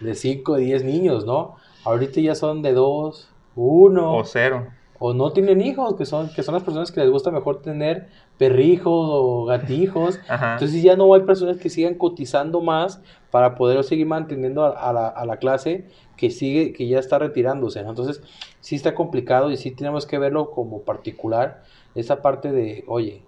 de 0.00 0.14
5 0.14 0.52
o 0.52 0.56
10 0.56 0.84
niños, 0.84 1.26
¿no? 1.26 1.56
Ahorita 1.84 2.18
ya 2.18 2.34
son 2.34 2.62
de 2.62 2.72
2, 2.72 3.30
1. 3.56 4.16
O 4.16 4.24
0 4.24 4.68
o 5.06 5.12
no 5.12 5.32
tienen 5.32 5.60
hijos, 5.60 5.96
que 5.96 6.06
son, 6.06 6.30
que 6.30 6.42
son 6.42 6.54
las 6.54 6.62
personas 6.62 6.90
que 6.90 6.98
les 7.02 7.10
gusta 7.10 7.30
mejor 7.30 7.60
tener 7.60 8.08
perrijos 8.38 9.06
o 9.10 9.44
gatijos. 9.44 10.18
Entonces 10.30 10.82
ya 10.82 10.96
no 10.96 11.12
hay 11.12 11.20
personas 11.24 11.58
que 11.58 11.68
sigan 11.68 11.96
cotizando 11.96 12.62
más 12.62 13.02
para 13.30 13.54
poder 13.54 13.84
seguir 13.84 14.06
manteniendo 14.06 14.64
a, 14.64 14.92
la, 14.94 15.08
a, 15.08 15.26
la, 15.26 15.36
clase 15.36 15.90
que 16.16 16.30
sigue, 16.30 16.72
que 16.72 16.88
ya 16.88 17.00
está 17.00 17.18
retirándose. 17.18 17.80
Entonces 17.80 18.22
sí 18.60 18.76
está 18.76 18.94
complicado 18.94 19.50
y 19.50 19.58
sí 19.58 19.72
tenemos 19.72 20.06
que 20.06 20.16
verlo 20.18 20.50
como 20.52 20.80
particular. 20.84 21.64
Esa 21.94 22.22
parte 22.22 22.50
de, 22.50 22.84
oye, 22.86 23.20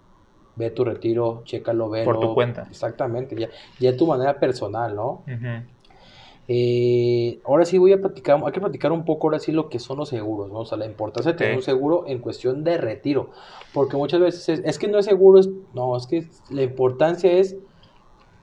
ve 0.55 0.71
tu 0.71 0.83
retiro, 0.83 1.43
chécalo, 1.45 1.91
velo. 1.91 2.07
Por 2.07 2.21
tu 2.21 2.35
cuenta. 2.35 2.67
Exactamente, 2.71 3.37
ya, 3.37 3.51
ya 3.79 3.93
de 3.93 3.99
tu 3.99 4.07
manera 4.07 4.41
personal, 4.41 4.97
¿no? 4.97 5.25
Eh, 6.49 7.41
ahora 7.45 7.65
sí 7.65 7.77
voy 7.77 7.93
a 7.93 8.01
platicar, 8.01 8.41
hay 8.45 8.53
que 8.53 8.61
platicar 8.61 8.93
un 8.93 9.05
poco 9.05 9.27
ahora 9.27 9.41
sí 9.41 9.51
lo 9.51 9.69
que 9.69 9.81
son 9.81 9.99
los 9.99 10.09
seguros, 10.09 10.49
¿no? 10.49 10.61
O 10.61 10.65
sea, 10.65 10.79
la 10.79 10.87
importancia 10.87 11.33
de 11.33 11.39
tener 11.39 11.57
un 11.57 11.63
seguro 11.63 12.05
en 12.07 12.21
cuestión 12.21 12.63
de 12.63 12.79
retiro, 12.79 13.31
porque 13.75 13.97
muchas 13.97 14.21
veces 14.21 14.61
es, 14.65 14.79
que 14.79 14.87
no 14.87 14.99
es 14.99 15.07
seguro, 15.07 15.41
es, 15.41 15.49
no, 15.75 15.97
es 15.97 16.07
que 16.07 16.29
la 16.51 16.63
importancia 16.63 17.33
es 17.33 17.57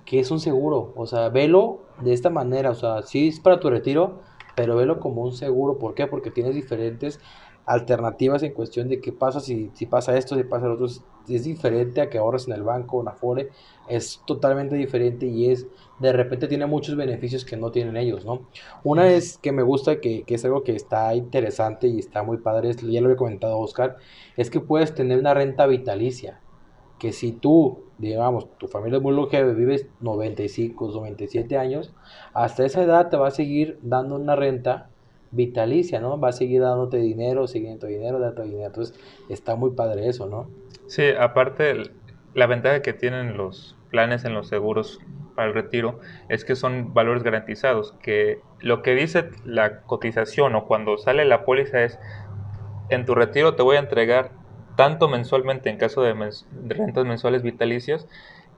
que 0.05 0.19
es 0.19 0.31
un 0.31 0.41
seguro, 0.41 0.91
o 0.97 1.07
sea, 1.07 1.29
velo 1.29 1.79
de 2.01 2.13
esta 2.13 2.29
manera, 2.29 2.71
o 2.71 2.75
sea, 2.75 3.03
sí 3.03 3.29
es 3.29 3.39
para 3.39 3.61
tu 3.61 3.69
retiro, 3.69 4.19
pero 4.55 4.75
velo 4.75 4.99
como 4.99 5.23
un 5.23 5.31
seguro, 5.31 5.79
¿por 5.79 5.93
qué? 5.93 6.07
Porque 6.07 6.29
tienes 6.29 6.55
diferentes 6.55 7.21
alternativas 7.65 8.43
en 8.43 8.53
cuestión 8.53 8.89
de 8.89 8.99
qué 8.99 9.13
pasa 9.13 9.39
si, 9.39 9.71
si 9.73 9.85
pasa 9.85 10.17
esto, 10.17 10.35
si 10.35 10.43
pasa 10.43 10.67
lo 10.67 10.73
otro, 10.73 10.87
es 11.27 11.43
diferente 11.43 12.01
a 12.01 12.09
que 12.09 12.17
ahorres 12.17 12.47
en 12.47 12.53
el 12.53 12.63
banco, 12.63 13.01
en 13.01 13.07
Afore, 13.07 13.49
es 13.87 14.21
totalmente 14.25 14.75
diferente 14.75 15.25
y 15.25 15.49
es, 15.49 15.67
de 15.99 16.13
repente 16.13 16.47
tiene 16.47 16.65
muchos 16.65 16.95
beneficios 16.95 17.45
que 17.45 17.57
no 17.57 17.71
tienen 17.71 17.97
ellos, 17.97 18.25
¿no? 18.25 18.47
Una 18.83 19.09
es 19.09 19.37
que 19.37 19.51
me 19.51 19.63
gusta, 19.63 19.99
que, 19.99 20.23
que 20.23 20.35
es 20.35 20.45
algo 20.45 20.63
que 20.63 20.75
está 20.75 21.13
interesante 21.15 21.87
y 21.87 21.99
está 21.99 22.23
muy 22.23 22.37
padre, 22.37 22.73
ya 22.73 23.01
lo 23.01 23.11
he 23.11 23.15
comentado 23.15 23.59
Oscar, 23.59 23.97
es 24.37 24.49
que 24.49 24.59
puedes 24.59 24.93
tener 24.95 25.19
una 25.19 25.33
renta 25.33 25.65
vitalicia, 25.67 26.39
que 26.99 27.11
si 27.11 27.33
tú, 27.33 27.83
digamos, 27.97 28.47
tu 28.57 28.67
familia 28.67 28.97
es 28.97 29.03
muy 29.03 29.13
longeva, 29.13 29.51
vives 29.51 29.87
95, 29.99 30.91
97 30.93 31.57
años, 31.57 31.93
hasta 32.33 32.65
esa 32.65 32.83
edad 32.83 33.09
te 33.09 33.17
va 33.17 33.27
a 33.27 33.31
seguir 33.31 33.77
dando 33.81 34.15
una 34.15 34.35
renta 34.35 34.89
vitalicia, 35.33 35.99
¿no? 35.99 36.19
Va 36.19 36.29
a 36.29 36.31
seguir 36.31 36.61
dándote 36.61 36.97
dinero, 36.97 37.47
siguiendo 37.47 37.87
dinero, 37.87 38.19
dándote 38.19 38.47
dinero. 38.47 38.67
Entonces, 38.67 38.95
está 39.29 39.55
muy 39.55 39.71
padre 39.71 40.07
eso, 40.07 40.27
¿no? 40.27 40.47
Sí, 40.93 41.09
aparte, 41.19 41.89
la 42.35 42.45
ventaja 42.45 42.83
que 42.83 42.93
tienen 42.93 43.35
los 43.35 43.75
planes 43.89 44.25
en 44.25 44.35
los 44.35 44.47
seguros 44.47 44.99
para 45.35 45.47
el 45.47 45.55
retiro 45.55 45.99
es 46.29 46.45
que 46.45 46.55
son 46.55 46.93
valores 46.93 47.23
garantizados, 47.23 47.95
que 48.03 48.41
lo 48.59 48.83
que 48.83 48.93
dice 48.93 49.31
la 49.43 49.81
cotización 49.81 50.53
o 50.53 50.67
cuando 50.67 50.99
sale 50.99 51.25
la 51.25 51.45
póliza 51.45 51.81
es, 51.81 51.97
en 52.89 53.05
tu 53.05 53.15
retiro 53.15 53.55
te 53.55 53.63
voy 53.63 53.77
a 53.77 53.79
entregar 53.79 54.33
tanto 54.75 55.07
mensualmente 55.07 55.71
en 55.71 55.77
caso 55.77 56.03
de, 56.03 56.13
rentas 56.67 57.05
mensuales 57.05 57.41
vitalicias 57.41 58.07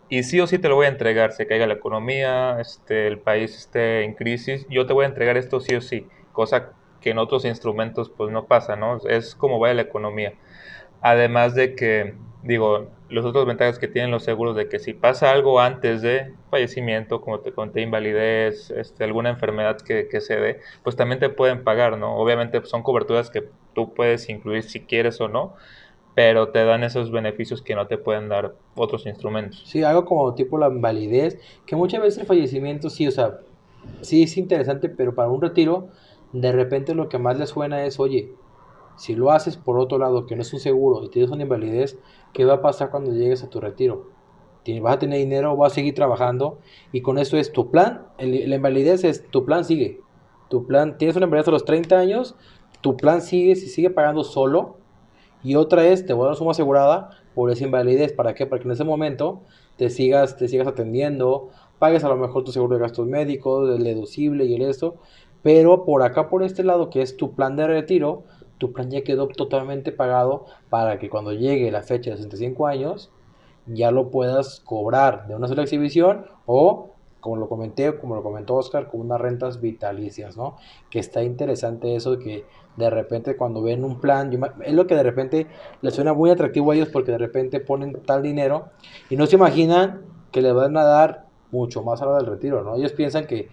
y 0.10 0.24
sí 0.24 0.42
o 0.42 0.48
sí 0.48 0.60
te 0.60 0.68
lo 0.68 0.76
voy 0.76 0.88
a 0.88 0.90
entregar, 0.90 1.32
se 1.32 1.48
caiga 1.48 1.68
la 1.68 1.76
economía, 1.76 2.60
este, 2.60 3.08
el 3.08 3.20
país 3.20 3.56
esté 3.56 4.04
en 4.04 4.14
crisis, 4.14 4.68
yo 4.70 4.86
te 4.86 4.92
voy 4.92 5.06
a 5.06 5.08
entregar 5.08 5.38
esto 5.38 5.62
sí 5.62 5.74
o 5.74 5.80
sí 5.80 6.10
cosa 6.34 6.74
que 7.00 7.12
en 7.12 7.18
otros 7.18 7.46
instrumentos 7.46 8.10
pues 8.10 8.30
no 8.30 8.46
pasa, 8.46 8.76
¿no? 8.76 8.98
Es 9.08 9.36
como 9.36 9.58
va 9.58 9.74
la 9.74 9.84
economía. 9.84 10.34
Además 11.08 11.54
de 11.54 11.76
que, 11.76 12.16
digo, 12.42 12.88
los 13.10 13.26
otros 13.26 13.46
ventajas 13.46 13.78
que 13.78 13.88
tienen 13.88 14.10
los 14.10 14.24
seguros 14.24 14.56
de 14.56 14.68
que 14.68 14.80
si 14.80 14.94
pasa 14.94 15.30
algo 15.32 15.60
antes 15.60 16.02
de 16.02 16.34
fallecimiento, 16.50 17.22
como 17.22 17.42
te 17.42 17.52
conté, 17.52 17.82
invalidez, 17.82 18.72
este, 18.72 19.04
alguna 19.04 19.30
enfermedad 19.30 19.78
que, 19.78 20.08
que 20.08 20.20
se 20.20 20.36
dé, 20.38 20.62
pues 20.84 20.96
también 20.96 21.20
te 21.20 21.30
pueden 21.30 21.64
pagar, 21.64 22.00
¿no? 22.00 22.16
Obviamente 22.16 22.60
son 22.64 22.82
coberturas 22.82 23.30
que 23.30 23.44
tú 23.76 23.94
puedes 23.94 24.28
incluir 24.30 24.64
si 24.64 24.82
quieres 24.82 25.22
o 25.22 25.28
no, 25.28 25.54
pero 26.16 26.50
te 26.50 26.66
dan 26.66 26.84
esos 26.84 27.12
beneficios 27.12 27.62
que 27.62 27.76
no 27.76 27.86
te 27.86 28.00
pueden 28.00 28.28
dar 28.28 28.56
otros 28.74 29.06
instrumentos. 29.06 29.62
Sí, 29.68 29.84
algo 29.84 30.06
como 30.06 30.34
tipo 30.34 30.58
la 30.58 30.70
invalidez, 30.70 31.40
que 31.68 31.76
muchas 31.76 32.02
veces 32.02 32.22
el 32.22 32.26
fallecimiento 32.26 32.90
sí, 32.90 33.08
o 33.08 33.12
sea, 33.12 33.42
sí 34.02 34.24
es 34.24 34.38
interesante, 34.38 34.90
pero 34.90 35.14
para 35.14 35.30
un 35.30 35.40
retiro 35.40 35.90
de 36.34 36.52
repente 36.52 36.96
lo 36.96 37.10
que 37.10 37.20
más 37.20 37.38
les 37.38 37.50
suena 37.50 37.86
es, 37.86 38.00
oye, 38.00 38.32
si 38.98 39.16
lo 39.16 39.32
haces 39.32 39.58
por 39.58 39.78
otro 39.78 39.98
lado, 39.98 40.26
que 40.26 40.36
no 40.36 40.42
es 40.42 40.54
un 40.54 40.60
seguro 40.60 41.04
y 41.04 41.10
tienes 41.10 41.32
una 41.32 41.44
invalidez, 41.44 42.00
¿qué 42.34 42.46
va 42.46 42.56
a 42.56 42.62
pasar 42.62 42.92
cuando 42.92 43.12
llegues 43.12 43.44
a 43.44 43.50
tu 43.50 43.60
retiro? 43.60 44.10
¿Vas 44.82 44.96
a 44.96 45.00
tener 45.00 45.20
dinero, 45.20 45.56
vas 45.56 45.74
a 45.74 45.76
seguir 45.76 45.94
trabajando? 45.94 46.60
Y 46.92 47.02
con 47.02 47.20
eso 47.20 47.38
es 47.38 47.52
tu 47.52 47.70
plan, 47.70 48.08
la 48.18 48.56
invalidez 48.56 49.04
es, 49.04 49.30
tu 49.30 49.46
plan 49.46 49.64
sigue. 49.64 50.02
Tu 50.50 50.66
plan, 50.66 50.98
tienes 50.98 51.16
una 51.16 51.26
invalidez 51.26 51.48
a 51.48 51.52
los 51.52 51.66
30 51.66 51.98
años, 51.98 52.36
tu 52.82 52.98
plan 52.98 53.22
sigue, 53.22 53.56
si 53.56 53.68
sigue 53.68 53.90
pagando 53.90 54.24
solo. 54.24 54.78
Y 55.44 55.56
otra 55.56 55.86
es, 55.86 56.06
te 56.06 56.14
voy 56.14 56.26
a 56.26 56.28
dar 56.28 56.36
suma 56.36 56.52
asegurada 56.52 57.12
por 57.36 57.52
esa 57.52 57.64
invalidez. 57.64 58.14
¿Para 58.14 58.34
qué? 58.34 58.48
Para 58.48 58.60
que 58.60 58.68
en 58.68 58.72
ese 58.72 58.84
momento 58.84 59.42
te 59.76 59.90
sigas, 59.90 60.38
te 60.38 60.48
sigas 60.48 60.68
atendiendo, 60.68 61.50
pagues 61.78 62.04
a 62.04 62.10
lo 62.10 62.16
mejor 62.16 62.44
tu 62.44 62.52
seguro 62.52 62.76
de 62.76 62.82
gastos 62.82 63.06
médicos, 63.06 63.70
el 63.70 63.84
deducible 63.84 64.46
y 64.46 64.56
el 64.56 64.64
esto, 64.64 64.96
pero 65.44 65.86
por 65.86 66.02
acá, 66.02 66.30
por 66.30 66.42
este 66.42 66.64
lado, 66.64 66.90
que 66.90 67.02
es 67.02 67.18
tu 67.18 67.36
plan 67.36 67.56
de 67.56 67.68
retiro, 67.68 68.24
tu 68.58 68.72
plan 68.72 68.90
ya 68.90 69.04
quedó 69.04 69.28
totalmente 69.28 69.92
pagado 69.92 70.46
para 70.70 71.00
que 71.00 71.10
cuando 71.10 71.34
llegue 71.34 71.72
la 71.72 71.84
fecha 71.84 72.12
de 72.12 72.18
65 72.18 72.68
años, 72.68 73.12
ya 73.66 73.92
lo 73.92 74.12
puedas 74.12 74.62
cobrar 74.62 75.28
de 75.28 75.36
una 75.36 75.48
sola 75.48 75.64
exhibición 75.64 76.26
o 76.46 76.92
como 77.26 77.38
lo 77.38 77.50
comenté, 77.50 77.98
como 77.98 78.14
lo 78.14 78.22
comentó 78.22 78.54
Oscar, 78.54 78.88
con 78.88 79.02
unas 79.02 79.20
rentas 79.20 79.60
vitalicias, 79.60 80.38
¿no? 80.38 80.58
Que 80.92 81.00
está 81.00 81.24
interesante 81.24 81.96
eso 81.96 82.18
de 82.18 82.24
que 82.24 82.46
de 82.78 82.90
repente 82.92 83.36
cuando 83.36 83.64
ven 83.64 83.84
un 83.84 84.00
plan, 84.00 84.32
es 84.64 84.74
lo 84.74 84.86
que 84.86 84.94
de 84.94 85.02
repente 85.02 85.48
les 85.82 85.96
suena 85.96 86.14
muy 86.14 86.30
atractivo 86.30 86.70
a 86.70 86.76
ellos 86.76 86.90
porque 86.90 87.12
de 87.12 87.18
repente 87.18 87.60
ponen 87.60 88.00
tal 88.06 88.22
dinero 88.22 88.68
y 89.10 89.16
no 89.16 89.26
se 89.26 89.38
imaginan 89.38 90.04
que 90.32 90.44
le 90.44 90.52
van 90.52 90.78
a 90.78 90.84
dar 90.84 91.26
mucho 91.50 91.82
más 91.82 92.00
a 92.04 92.06
la 92.06 92.18
del 92.18 92.28
retiro, 92.28 92.64
¿no? 92.64 92.76
Ellos 92.76 92.92
piensan 92.92 93.26
que 93.26 93.50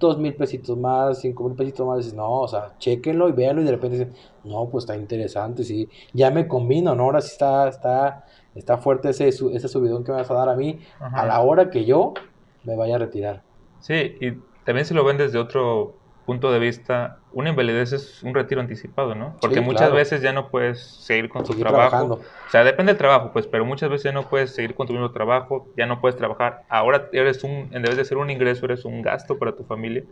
dos 0.00 0.18
mil 0.18 0.34
pesitos 0.34 0.76
más, 0.76 1.20
cinco 1.20 1.44
mil 1.44 1.56
pesitos 1.56 1.86
más, 1.86 1.98
dicen, 1.98 2.16
no, 2.16 2.40
o 2.40 2.48
sea, 2.48 2.74
chequenlo 2.78 3.28
y 3.28 3.32
véanlo 3.32 3.62
y 3.62 3.64
de 3.66 3.70
repente 3.70 3.98
dicen, 3.98 4.14
no, 4.42 4.68
pues 4.68 4.84
está 4.84 4.96
interesante, 4.96 5.62
sí, 5.62 5.88
ya 6.12 6.30
me 6.30 6.48
combino, 6.48 6.96
¿no? 6.96 7.04
Ahora 7.04 7.20
sí 7.20 7.30
está, 7.32 7.68
está, 7.68 8.24
está 8.54 8.78
fuerte 8.78 9.10
ese, 9.10 9.28
ese 9.28 9.68
subidón 9.68 10.02
que 10.02 10.10
me 10.10 10.18
vas 10.18 10.30
a 10.30 10.34
dar 10.34 10.48
a 10.48 10.56
mí 10.56 10.80
a 10.98 11.24
la 11.26 11.40
hora 11.40 11.70
que 11.70 11.84
yo 11.84 12.14
me 12.64 12.74
vaya 12.74 12.96
a 12.96 12.98
retirar. 12.98 13.42
Sí, 13.78 14.16
y 14.20 14.32
también 14.64 14.86
si 14.86 14.94
lo 14.94 15.04
ven 15.04 15.18
desde 15.18 15.38
otro 15.38 15.99
punto 16.30 16.52
de 16.52 16.60
vista, 16.60 17.18
una 17.32 17.50
invalidez 17.50 17.92
es 17.92 18.22
un 18.22 18.32
retiro 18.32 18.60
anticipado, 18.60 19.16
¿no? 19.16 19.34
Porque 19.40 19.60
muchas 19.60 19.92
veces 19.92 20.22
ya 20.22 20.32
no 20.32 20.48
puedes 20.48 20.80
seguir 20.80 21.28
con 21.28 21.42
tu 21.42 21.54
trabajo. 21.54 22.20
O 22.20 22.50
sea, 22.52 22.62
depende 22.62 22.92
del 22.92 22.98
trabajo, 22.98 23.32
pues, 23.32 23.48
pero 23.48 23.64
muchas 23.64 23.90
veces 23.90 24.04
ya 24.04 24.12
no 24.12 24.28
puedes 24.28 24.54
seguir 24.54 24.76
con 24.76 24.86
tu 24.86 24.92
mismo 24.92 25.10
trabajo, 25.10 25.66
ya 25.76 25.86
no 25.86 26.00
puedes 26.00 26.16
trabajar. 26.16 26.62
Ahora 26.68 27.08
eres 27.12 27.42
un, 27.42 27.68
en 27.72 27.82
vez 27.82 27.96
de 27.96 28.04
ser 28.04 28.16
un 28.16 28.30
ingreso, 28.30 28.64
eres 28.66 28.84
un 28.84 29.02
gasto 29.02 29.40
para 29.40 29.56
tu 29.56 29.64
familia. 29.64 30.04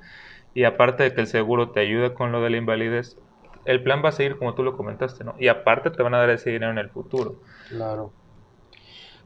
Y 0.54 0.64
aparte 0.64 1.04
de 1.04 1.14
que 1.14 1.20
el 1.20 1.28
seguro 1.28 1.70
te 1.70 1.78
ayuda 1.78 2.14
con 2.14 2.33
lo 2.33 2.42
de 2.42 2.50
la 2.50 2.57
invalidez, 2.57 3.16
el 3.64 3.85
plan 3.85 4.02
va 4.04 4.09
a 4.09 4.12
seguir 4.12 4.38
como 4.38 4.57
tú 4.57 4.64
lo 4.64 4.76
comentaste, 4.76 5.22
¿no? 5.22 5.37
Y 5.38 5.46
aparte 5.46 5.92
te 5.92 6.02
van 6.02 6.14
a 6.14 6.18
dar 6.18 6.31
ese 6.31 6.50
dinero 6.50 6.72
en 6.72 6.78
el 6.78 6.90
futuro. 6.90 7.37
Claro. 7.68 8.11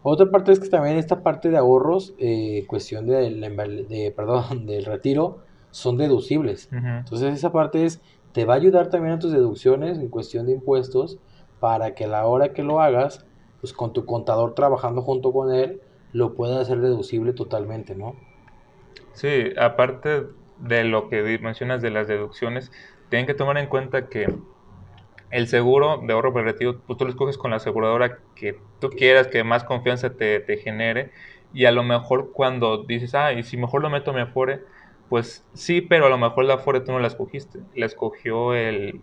Otra 0.03 0.27
parte 0.31 0.53
es 0.53 0.61
que 0.61 0.69
también 0.69 0.99
esta 0.99 1.23
parte 1.23 1.49
de 1.49 1.57
ahorros, 1.57 2.13
eh, 2.19 2.67
cuestión 2.67 3.07
de, 3.07 3.31
de, 3.31 4.13
perdón, 4.15 4.67
del 4.67 4.85
retiro, 4.85 5.39
son 5.73 5.97
deducibles. 5.97 6.69
Entonces 6.71 7.35
esa 7.35 7.51
parte 7.51 7.85
es, 7.85 8.01
te 8.33 8.45
va 8.45 8.55
a 8.55 8.57
ayudar 8.59 8.89
también 8.89 9.15
a 9.15 9.19
tus 9.19 9.33
deducciones 9.33 9.99
en 9.99 10.09
cuestión 10.09 10.47
de 10.47 10.53
impuestos 10.53 11.19
para 11.59 11.95
que 11.95 12.05
a 12.05 12.09
la 12.09 12.27
hora 12.27 12.53
que 12.53 12.63
lo 12.63 12.81
hagas, 12.81 13.27
pues 13.61 13.73
con 13.73 13.93
tu 13.93 14.05
contador 14.05 14.55
trabajando 14.55 15.03
junto 15.03 15.33
con 15.33 15.53
él, 15.53 15.81
lo 16.13 16.35
puedas 16.35 16.61
hacer 16.61 16.81
deducible 16.81 17.33
totalmente, 17.33 17.97
¿no? 17.97 18.15
Sí, 19.15 19.51
aparte 19.59 20.27
de 20.59 20.85
lo 20.85 21.09
que 21.09 21.39
mencionas 21.41 21.83
de 21.83 21.91
las 21.91 22.07
deducciones, 22.07 22.71
tienen 23.09 23.27
que 23.27 23.35
tomar 23.35 23.59
en 23.59 23.67
cuenta 23.67 24.09
que 24.09 24.33
el 25.31 25.49
seguro 25.49 26.03
de 26.07 26.13
ahorro 26.13 26.33
preventivo, 26.33 26.77
pues 26.87 26.99
tú 26.99 27.05
lo 27.05 27.11
escoges 27.11 27.39
con 27.39 27.51
la 27.51 27.57
aseguradora 27.57 28.19
que 28.35 28.59
tú 28.79 28.91
quieras, 28.91 29.29
que 29.29 29.45
más 29.45 29.65
confianza 29.65 30.11
te, 30.11 30.41
te 30.41 30.59
genere, 30.59 31.11
y 31.55 31.65
a 31.65 31.73
lo 31.73 31.83
mejor 31.83 32.33
cuando 32.33 32.85
dices, 32.85 33.15
ah, 33.15 33.33
y 33.33 33.43
si 33.43 33.57
mejor 33.57 33.83
lo 33.83 33.91
meto 33.91 34.11
a 34.11 34.15
mi 34.15 34.21
Afore, 34.21 34.63
pues 35.13 35.45
sí, 35.53 35.83
pero 35.83 36.07
a 36.07 36.09
lo 36.09 36.17
mejor 36.17 36.47
la 36.47 36.55
Afore 36.55 36.81
tú 36.81 36.91
no 36.91 36.99
la 36.99 37.09
escogiste, 37.09 37.59
la 37.75 37.85
escogió 37.85 38.55
el, 38.55 39.03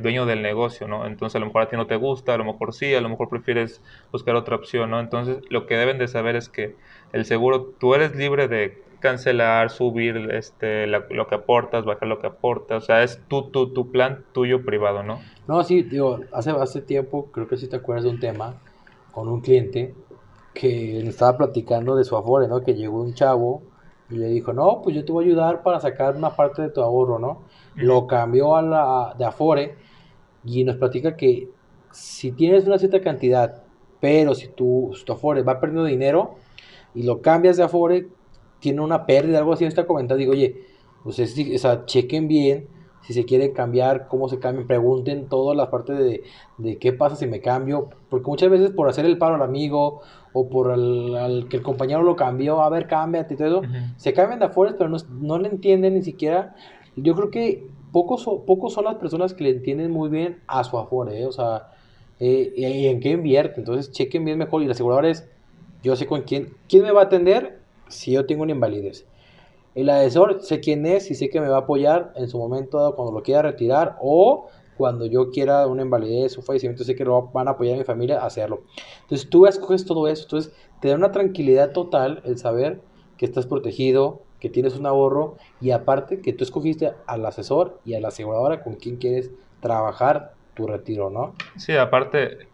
dueño 0.00 0.24
del 0.24 0.40
negocio, 0.40 0.86
¿no? 0.86 1.04
Entonces 1.04 1.34
a 1.34 1.40
lo 1.40 1.46
mejor 1.46 1.62
a 1.62 1.68
ti 1.68 1.74
no 1.74 1.88
te 1.88 1.96
gusta, 1.96 2.34
a 2.34 2.38
lo 2.38 2.44
mejor 2.44 2.72
sí, 2.72 2.94
a 2.94 3.00
lo 3.00 3.08
mejor 3.08 3.28
prefieres 3.28 3.82
buscar 4.12 4.36
otra 4.36 4.54
opción, 4.54 4.90
¿no? 4.90 5.00
Entonces 5.00 5.38
lo 5.50 5.66
que 5.66 5.74
deben 5.76 5.98
de 5.98 6.06
saber 6.06 6.36
es 6.36 6.48
que 6.48 6.76
el 7.12 7.24
seguro, 7.24 7.72
tú 7.80 7.96
eres 7.96 8.14
libre 8.14 8.46
de 8.46 8.84
cancelar, 9.00 9.70
subir 9.70 10.30
este, 10.30 10.86
lo 10.86 11.26
que 11.26 11.34
aportas, 11.34 11.84
bajar 11.84 12.06
lo 12.06 12.20
que 12.20 12.28
aportas, 12.28 12.84
o 12.84 12.86
sea, 12.86 13.02
es 13.02 13.20
tu, 13.26 13.50
tu, 13.50 13.72
tu 13.72 13.90
plan 13.90 14.24
tuyo 14.30 14.64
privado, 14.64 15.02
¿no? 15.02 15.18
No, 15.48 15.64
sí, 15.64 15.82
digo, 15.82 16.20
hace, 16.30 16.52
hace 16.52 16.82
tiempo, 16.82 17.32
creo 17.32 17.48
que 17.48 17.56
sí 17.56 17.68
te 17.68 17.74
acuerdas 17.74 18.04
de 18.04 18.10
un 18.10 18.20
tema 18.20 18.60
con 19.10 19.26
un 19.26 19.40
cliente 19.40 19.92
que 20.54 21.00
estaba 21.00 21.36
platicando 21.36 21.96
de 21.96 22.04
su 22.04 22.16
afore, 22.16 22.46
¿no? 22.46 22.62
Que 22.62 22.74
llegó 22.74 23.02
un 23.02 23.14
chavo 23.14 23.71
y 24.12 24.16
le 24.16 24.28
dijo, 24.28 24.52
no, 24.52 24.82
pues 24.82 24.94
yo 24.94 25.04
te 25.04 25.12
voy 25.12 25.24
a 25.24 25.28
ayudar 25.28 25.62
para 25.62 25.80
sacar 25.80 26.16
una 26.16 26.36
parte 26.36 26.62
de 26.62 26.68
tu 26.68 26.82
ahorro, 26.82 27.18
¿no? 27.18 27.42
Lo 27.74 28.06
cambió 28.06 28.56
a 28.56 28.62
la 28.62 29.14
de 29.18 29.24
Afore 29.24 29.76
y 30.44 30.64
nos 30.64 30.76
platica 30.76 31.16
que 31.16 31.48
si 31.90 32.32
tienes 32.32 32.66
una 32.66 32.78
cierta 32.78 33.00
cantidad, 33.00 33.62
pero 34.00 34.34
si 34.34 34.48
tu, 34.48 34.92
Afore 35.08 35.42
va 35.42 35.60
perdiendo 35.60 35.84
dinero 35.84 36.34
y 36.94 37.04
lo 37.04 37.22
cambias 37.22 37.56
de 37.56 37.62
Afore, 37.62 38.08
tiene 38.60 38.82
una 38.82 39.06
pérdida, 39.06 39.38
algo 39.38 39.54
así, 39.54 39.64
está 39.64 39.86
comentando, 39.86 40.18
digo, 40.18 40.32
oye, 40.32 40.62
pues 41.02 41.18
es, 41.18 41.34
o 41.54 41.58
sea, 41.58 41.86
chequen 41.86 42.28
bien 42.28 42.68
si 43.02 43.12
se 43.14 43.24
quiere 43.24 43.52
cambiar, 43.52 44.08
cómo 44.08 44.28
se 44.28 44.38
cambian, 44.38 44.66
pregunten 44.66 45.28
todas 45.28 45.56
las 45.56 45.68
partes 45.68 45.98
de, 45.98 46.22
de, 46.58 46.78
qué 46.78 46.92
pasa 46.92 47.16
si 47.16 47.26
me 47.26 47.40
cambio, 47.40 47.90
porque 48.08 48.28
muchas 48.28 48.50
veces 48.50 48.70
por 48.70 48.88
hacer 48.88 49.04
el 49.04 49.18
paro 49.18 49.34
al 49.34 49.42
amigo 49.42 50.02
o 50.32 50.48
por 50.48 50.72
el, 50.72 51.46
que 51.48 51.56
el 51.56 51.62
compañero 51.62 52.02
lo 52.02 52.16
cambió, 52.16 52.62
a 52.62 52.70
ver, 52.70 52.86
cámbiate 52.86 53.34
y 53.34 53.36
todo 53.36 53.62
eso, 53.62 53.72
se 53.96 54.12
cambian 54.12 54.38
de 54.38 54.46
afuera, 54.46 54.74
pero 54.78 54.88
no, 54.88 54.96
no, 55.20 55.38
le 55.38 55.48
entienden 55.48 55.94
ni 55.94 56.02
siquiera, 56.02 56.54
yo 56.96 57.14
creo 57.14 57.30
que 57.30 57.66
pocos, 57.90 58.24
pocos 58.46 58.72
son 58.72 58.84
las 58.84 58.96
personas 58.96 59.34
que 59.34 59.44
le 59.44 59.50
entienden 59.50 59.90
muy 59.90 60.08
bien 60.08 60.40
a 60.46 60.64
su 60.64 60.78
afore, 60.78 61.20
¿eh? 61.20 61.26
o 61.26 61.32
sea, 61.32 61.70
eh, 62.20 62.52
y, 62.56 62.86
en 62.86 63.00
qué 63.00 63.10
invierte, 63.10 63.60
entonces 63.60 63.90
chequen 63.90 64.24
bien 64.24 64.38
mejor 64.38 64.62
y 64.62 64.66
la 64.66 64.72
aseguradora 64.72 65.10
es, 65.10 65.28
yo 65.82 65.96
sé 65.96 66.06
con 66.06 66.22
quién, 66.22 66.54
quién 66.68 66.84
me 66.84 66.92
va 66.92 67.02
a 67.02 67.04
atender 67.04 67.58
si 67.88 68.12
yo 68.12 68.26
tengo 68.26 68.44
una 68.44 68.52
invalidez. 68.52 69.06
El 69.74 69.88
asesor 69.88 70.42
sé 70.42 70.60
quién 70.60 70.84
es 70.86 71.10
y 71.10 71.14
sé 71.14 71.30
que 71.30 71.40
me 71.40 71.48
va 71.48 71.56
a 71.56 71.60
apoyar 71.60 72.12
en 72.16 72.28
su 72.28 72.38
momento 72.38 72.94
cuando 72.94 73.12
lo 73.12 73.22
quiera 73.22 73.42
retirar 73.42 73.96
o 74.00 74.48
cuando 74.74 75.06
yo 75.06 75.30
quiera 75.30 75.66
una 75.66 75.82
invalidez, 75.82 76.36
un 76.36 76.44
fallecimiento, 76.44 76.84
sé 76.84 76.94
que 76.94 77.04
lo 77.04 77.30
van 77.32 77.48
a 77.48 77.52
apoyar 77.52 77.76
a 77.76 77.78
mi 77.78 77.84
familia 77.84 78.20
a 78.20 78.26
hacerlo. 78.26 78.64
Entonces 79.02 79.30
tú 79.30 79.46
escoges 79.46 79.84
todo 79.84 80.08
eso, 80.08 80.24
entonces 80.24 80.52
te 80.80 80.88
da 80.88 80.96
una 80.96 81.12
tranquilidad 81.12 81.72
total 81.72 82.20
el 82.24 82.38
saber 82.38 82.82
que 83.16 83.24
estás 83.24 83.46
protegido, 83.46 84.22
que 84.40 84.50
tienes 84.50 84.76
un 84.76 84.86
ahorro 84.86 85.36
y 85.60 85.70
aparte 85.70 86.20
que 86.20 86.32
tú 86.32 86.42
escogiste 86.44 86.92
al 87.06 87.24
asesor 87.24 87.80
y 87.84 87.94
a 87.94 88.00
la 88.00 88.08
aseguradora 88.08 88.62
con 88.62 88.74
quien 88.74 88.96
quieres 88.96 89.30
trabajar 89.60 90.32
tu 90.54 90.66
retiro, 90.66 91.10
¿no? 91.10 91.34
Sí, 91.56 91.76
aparte 91.76 92.48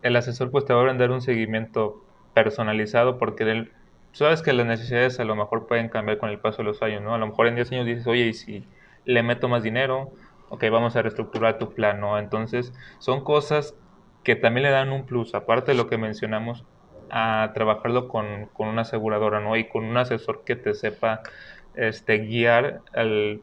el 0.00 0.16
asesor 0.16 0.50
pues 0.50 0.64
te 0.64 0.72
va 0.72 0.80
a 0.80 0.84
brindar 0.84 1.10
un 1.10 1.20
seguimiento 1.20 2.02
personalizado 2.32 3.18
porque 3.18 3.44
él 3.44 3.72
sabes 4.14 4.42
que 4.42 4.52
las 4.52 4.66
necesidades 4.66 5.20
a 5.20 5.24
lo 5.24 5.36
mejor 5.36 5.66
pueden 5.66 5.88
cambiar 5.88 6.18
con 6.18 6.30
el 6.30 6.38
paso 6.40 6.58
de 6.58 6.64
los 6.64 6.82
años, 6.82 7.02
¿no? 7.02 7.14
A 7.14 7.18
lo 7.18 7.26
mejor 7.26 7.46
en 7.48 7.56
10 7.56 7.70
años 7.72 7.86
dices, 7.86 8.06
oye, 8.06 8.26
¿y 8.26 8.34
si 8.34 8.66
le 9.04 9.22
meto 9.22 9.48
más 9.48 9.62
dinero? 9.62 10.12
Ok, 10.48 10.64
vamos 10.70 10.96
a 10.96 11.02
reestructurar 11.02 11.58
tu 11.58 11.74
plan, 11.74 12.00
¿no? 12.00 12.18
Entonces, 12.18 12.72
son 12.98 13.24
cosas 13.24 13.76
que 14.22 14.36
también 14.36 14.64
le 14.64 14.70
dan 14.70 14.92
un 14.92 15.04
plus, 15.06 15.34
aparte 15.34 15.72
de 15.72 15.76
lo 15.76 15.88
que 15.88 15.98
mencionamos, 15.98 16.64
a 17.10 17.52
trabajarlo 17.54 18.08
con, 18.08 18.46
con 18.52 18.68
una 18.68 18.82
aseguradora, 18.82 19.40
¿no? 19.40 19.56
Y 19.56 19.68
con 19.68 19.84
un 19.84 19.96
asesor 19.96 20.44
que 20.44 20.56
te 20.56 20.74
sepa 20.74 21.22
este, 21.76 22.18
guiar 22.18 22.82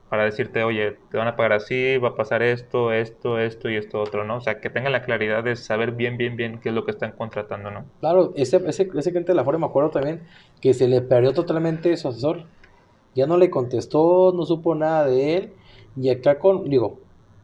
para 0.09 0.25
decirte, 0.25 0.63
oye, 0.63 0.97
te 1.09 1.17
van 1.17 1.27
a 1.27 1.35
pagar 1.35 1.53
así, 1.53 1.97
va 1.97 2.09
a 2.09 2.15
pasar 2.15 2.41
esto, 2.41 2.91
esto, 2.91 3.39
esto 3.39 3.69
y 3.69 3.75
esto 3.75 4.01
otro, 4.01 4.23
¿no? 4.23 4.37
O 4.37 4.41
sea, 4.41 4.59
que 4.59 4.69
tengan 4.69 4.91
la 4.91 5.03
claridad 5.03 5.43
de 5.43 5.55
saber 5.55 5.91
bien, 5.91 6.17
bien, 6.17 6.35
bien 6.35 6.59
qué 6.59 6.69
es 6.69 6.75
lo 6.75 6.85
que 6.85 6.91
están 6.91 7.11
contratando, 7.11 7.71
¿no? 7.71 7.85
Claro, 7.99 8.33
ese, 8.35 8.57
ese, 8.67 8.89
ese 8.95 9.11
cliente 9.11 9.31
de 9.31 9.35
la 9.35 9.43
forma 9.43 9.67
me 9.67 9.69
acuerdo 9.69 9.89
también 9.89 10.23
que 10.61 10.73
se 10.73 10.87
le 10.87 11.01
perdió 11.01 11.33
totalmente 11.33 11.95
su 11.97 12.07
asesor. 12.07 12.45
Ya 13.13 13.27
no 13.27 13.37
le 13.37 13.49
contestó, 13.49 14.31
no 14.33 14.45
supo 14.45 14.73
nada 14.75 15.05
de 15.05 15.37
él. 15.37 15.53
Y 15.97 16.09
acá 16.09 16.39
con, 16.39 16.69
digo, 16.69 16.99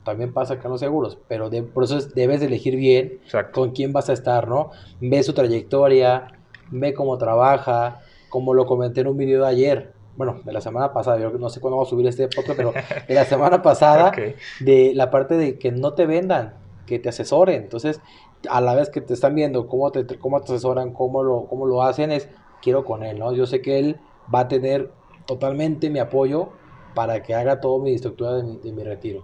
también 0.05 0.31
pasa 0.31 0.53
acá 0.53 0.67
en 0.67 0.71
los 0.71 0.79
seguros, 0.79 1.17
pero 1.27 1.49
de, 1.49 1.63
por 1.63 1.83
eso 1.83 1.99
debes 2.15 2.39
de 2.39 2.45
elegir 2.45 2.77
bien 2.77 3.19
con 3.51 3.71
quién 3.71 3.91
vas 3.91 4.09
a 4.09 4.13
estar, 4.13 4.47
¿no? 4.47 4.71
Ve 5.01 5.21
su 5.21 5.33
trayectoria, 5.33 6.27
ve 6.71 6.93
cómo 6.93 7.17
trabaja, 7.17 7.99
como 8.29 8.53
lo 8.53 8.65
comenté 8.65 9.01
en 9.01 9.07
un 9.07 9.17
video 9.17 9.41
de 9.41 9.49
ayer 9.49 9.96
bueno, 10.17 10.41
de 10.43 10.51
la 10.51 10.61
semana 10.61 10.91
pasada, 10.91 11.19
yo 11.19 11.29
no 11.29 11.49
sé 11.49 11.61
cuándo 11.61 11.77
vamos 11.77 11.89
a 11.89 11.91
subir 11.91 12.07
este 12.07 12.27
podcast, 12.27 12.57
pero 12.57 12.73
de 13.07 13.13
la 13.13 13.23
semana 13.23 13.61
pasada, 13.61 14.11
de 14.59 14.91
la 14.95 15.11
parte 15.11 15.37
de 15.37 15.59
que 15.59 15.71
no 15.71 15.93
te 15.93 16.07
vendan, 16.07 16.55
que 16.87 16.97
te 16.97 17.09
asesoren. 17.09 17.61
Entonces, 17.63 18.01
a 18.49 18.59
la 18.59 18.73
vez 18.73 18.89
que 18.89 18.99
te 18.99 19.13
están 19.13 19.35
viendo 19.35 19.67
cómo 19.67 19.91
te, 19.91 20.17
cómo 20.17 20.41
te 20.41 20.53
asesoran, 20.53 20.91
cómo 20.91 21.21
lo, 21.21 21.45
cómo 21.45 21.67
lo 21.67 21.83
hacen, 21.83 22.11
es 22.11 22.29
quiero 22.63 22.83
con 22.83 23.03
él, 23.03 23.19
¿no? 23.19 23.31
Yo 23.33 23.45
sé 23.45 23.61
que 23.61 23.77
él 23.77 23.99
va 24.33 24.41
a 24.41 24.47
tener 24.47 24.91
totalmente 25.27 25.91
mi 25.91 25.99
apoyo 25.99 26.49
para 26.95 27.21
que 27.21 27.35
haga 27.35 27.61
todo 27.61 27.77
mi 27.77 27.93
estructura 27.93 28.33
de 28.33 28.43
mi, 28.43 28.57
de 28.57 28.71
mi 28.71 28.83
retiro. 28.83 29.23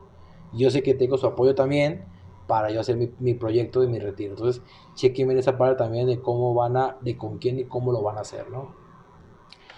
Yo 0.53 0.69
sé 0.69 0.83
que 0.83 0.93
tengo 0.93 1.17
su 1.17 1.25
apoyo 1.25 1.55
también 1.55 2.05
para 2.45 2.69
yo 2.69 2.79
hacer 2.79 2.97
mi, 2.97 3.11
mi 3.17 3.33
proyecto 3.33 3.81
de 3.81 3.87
mi 3.87 3.97
retiro. 3.97 4.33
Entonces, 4.33 4.61
chequenme 4.93 5.33
en 5.33 5.39
esa 5.39 5.57
parte 5.57 5.77
también 5.77 6.05
de 6.05 6.21
cómo 6.21 6.53
van 6.53 6.77
a, 6.77 6.97
de 7.01 7.17
con 7.17 7.39
quién 7.39 7.57
y 7.57 7.63
cómo 7.63 7.91
lo 7.91 8.03
van 8.03 8.17
a 8.17 8.21
hacer, 8.21 8.51
¿no? 8.51 8.75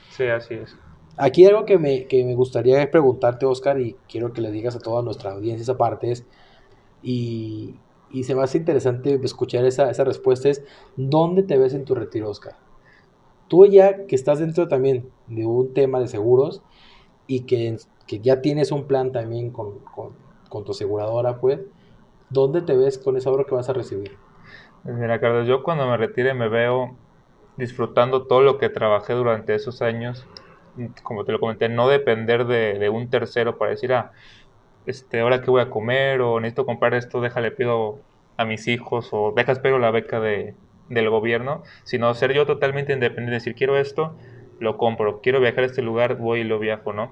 Sí, 0.09 0.27
así 0.27 0.55
es. 0.55 0.77
Aquí 1.17 1.45
algo 1.45 1.65
que 1.65 1.77
me, 1.77 2.07
que 2.07 2.25
me 2.25 2.35
gustaría 2.35 2.89
preguntarte, 2.91 3.45
Oscar, 3.45 3.79
y 3.79 3.95
quiero 4.09 4.33
que 4.33 4.41
le 4.41 4.51
digas 4.51 4.75
a 4.75 4.79
toda 4.79 5.01
nuestra 5.01 5.31
audiencia 5.31 5.63
esa 5.63 5.77
parte 5.77 6.11
es, 6.11 6.25
y, 7.01 7.75
y 8.11 8.23
se 8.23 8.35
me 8.35 8.43
hace 8.43 8.57
interesante 8.57 9.19
escuchar 9.23 9.65
esa, 9.65 9.89
esa 9.89 10.03
respuesta, 10.03 10.49
es, 10.49 10.63
¿dónde 10.97 11.43
te 11.43 11.57
ves 11.57 11.73
en 11.73 11.85
tu 11.85 11.95
retiro, 11.95 12.29
Oscar? 12.29 12.57
Tú 13.47 13.65
ya 13.65 14.05
que 14.07 14.15
estás 14.15 14.39
dentro 14.39 14.67
también 14.67 15.09
de 15.27 15.45
un 15.45 15.73
tema 15.73 15.99
de 15.99 16.07
seguros 16.07 16.61
y 17.27 17.41
que, 17.41 17.77
que 18.07 18.19
ya 18.19 18.41
tienes 18.41 18.71
un 18.71 18.85
plan 18.85 19.11
también 19.11 19.51
con, 19.51 19.79
con, 19.79 20.13
con, 20.49 20.65
tu 20.65 20.71
aseguradora, 20.71 21.39
pues, 21.39 21.61
¿dónde 22.29 22.61
te 22.61 22.75
ves 22.75 22.97
con 22.97 23.15
ese 23.15 23.29
ahorro 23.29 23.45
que 23.45 23.55
vas 23.55 23.69
a 23.69 23.73
recibir? 23.73 24.17
Pues 24.83 24.95
mira, 24.95 25.19
Carlos, 25.19 25.47
yo 25.47 25.63
cuando 25.63 25.87
me 25.87 25.95
retire 25.95 26.33
me 26.33 26.49
veo 26.49 26.95
disfrutando 27.55 28.27
todo 28.27 28.41
lo 28.41 28.57
que 28.57 28.69
trabajé 28.69 29.13
durante 29.13 29.55
esos 29.55 29.81
años 29.81 30.27
como 31.03 31.25
te 31.25 31.31
lo 31.31 31.39
comenté, 31.39 31.69
no 31.69 31.87
depender 31.87 32.45
de, 32.45 32.89
un 32.89 33.09
tercero 33.09 33.57
para 33.57 33.71
decir, 33.71 33.93
ah, 33.93 34.11
este, 34.85 35.21
ahora 35.21 35.41
qué 35.41 35.49
voy 35.49 35.61
a 35.61 35.69
comer 35.69 36.21
o 36.21 36.39
necesito 36.39 36.65
comprar 36.65 36.93
esto, 36.93 37.21
déjale 37.21 37.51
pido 37.51 37.99
a 38.37 38.45
mis 38.45 38.67
hijos 38.67 39.09
o 39.11 39.33
deja 39.35 39.51
espero 39.51 39.79
la 39.79 39.91
beca 39.91 40.19
de, 40.19 40.55
del 40.89 41.09
gobierno, 41.09 41.63
sino 41.83 42.13
ser 42.13 42.33
yo 42.33 42.45
totalmente 42.45 42.93
independiente, 42.93 43.33
decir 43.33 43.55
quiero 43.55 43.77
esto, 43.77 44.15
lo 44.59 44.77
compro, 44.77 45.21
quiero 45.21 45.39
viajar 45.39 45.63
a 45.63 45.67
este 45.67 45.81
lugar, 45.81 46.17
voy 46.17 46.41
y 46.41 46.43
lo 46.43 46.59
viajo, 46.59 46.93
¿no? 46.93 47.11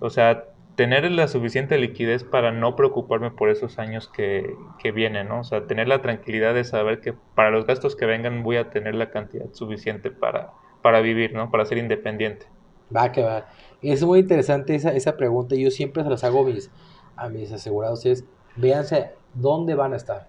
O 0.00 0.10
sea, 0.10 0.44
tener 0.76 1.10
la 1.10 1.28
suficiente 1.28 1.78
liquidez 1.78 2.24
para 2.24 2.52
no 2.52 2.74
preocuparme 2.76 3.30
por 3.30 3.50
esos 3.50 3.78
años 3.78 4.08
que, 4.08 4.54
que 4.78 4.92
vienen, 4.92 5.28
¿no? 5.28 5.40
O 5.40 5.44
sea, 5.44 5.66
tener 5.66 5.88
la 5.88 6.00
tranquilidad 6.00 6.54
de 6.54 6.64
saber 6.64 7.00
que 7.00 7.12
para 7.34 7.50
los 7.50 7.66
gastos 7.66 7.96
que 7.96 8.06
vengan 8.06 8.42
voy 8.42 8.56
a 8.56 8.70
tener 8.70 8.94
la 8.94 9.10
cantidad 9.10 9.52
suficiente 9.52 10.10
para, 10.10 10.52
para 10.82 11.00
vivir, 11.00 11.34
¿no? 11.34 11.50
Para 11.50 11.64
ser 11.66 11.78
independiente. 11.78 12.46
Va 12.94 13.12
que 13.12 13.22
va. 13.22 13.46
Es 13.82 14.04
muy 14.04 14.20
interesante 14.20 14.74
esa, 14.74 14.90
esa 14.92 15.16
pregunta. 15.16 15.54
Yo 15.54 15.70
siempre 15.70 16.02
se 16.02 16.10
las 16.10 16.24
hago 16.24 16.44
mis, 16.44 16.70
a 17.16 17.28
mis 17.28 17.52
asegurados. 17.52 18.04
Es, 18.06 18.24
véanse 18.56 19.10
dónde 19.34 19.74
van 19.74 19.92
a 19.92 19.96
estar. 19.96 20.28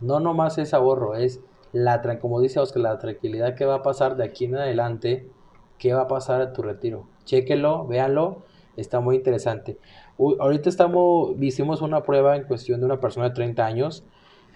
No 0.00 0.20
nomás 0.20 0.58
es 0.58 0.74
ahorro, 0.74 1.14
es 1.14 1.40
la, 1.72 2.00
como 2.20 2.40
dice 2.40 2.60
Oscar, 2.60 2.82
la 2.82 2.98
tranquilidad 2.98 3.54
que 3.54 3.64
va 3.64 3.76
a 3.76 3.82
pasar 3.82 4.16
de 4.16 4.24
aquí 4.24 4.44
en 4.44 4.56
adelante, 4.56 5.28
qué 5.78 5.92
va 5.92 6.02
a 6.02 6.08
pasar 6.08 6.40
a 6.40 6.52
tu 6.52 6.62
retiro. 6.62 7.06
Chéquenlo, 7.24 7.86
véanlo, 7.86 8.42
está 8.76 9.00
muy 9.00 9.16
interesante. 9.16 9.78
ahorita 10.18 10.68
estamos, 10.68 11.32
hicimos 11.40 11.82
una 11.82 12.02
prueba 12.02 12.36
en 12.36 12.44
cuestión 12.44 12.80
de 12.80 12.86
una 12.86 13.00
persona 13.00 13.28
de 13.28 13.34
30 13.34 13.66
años. 13.66 14.04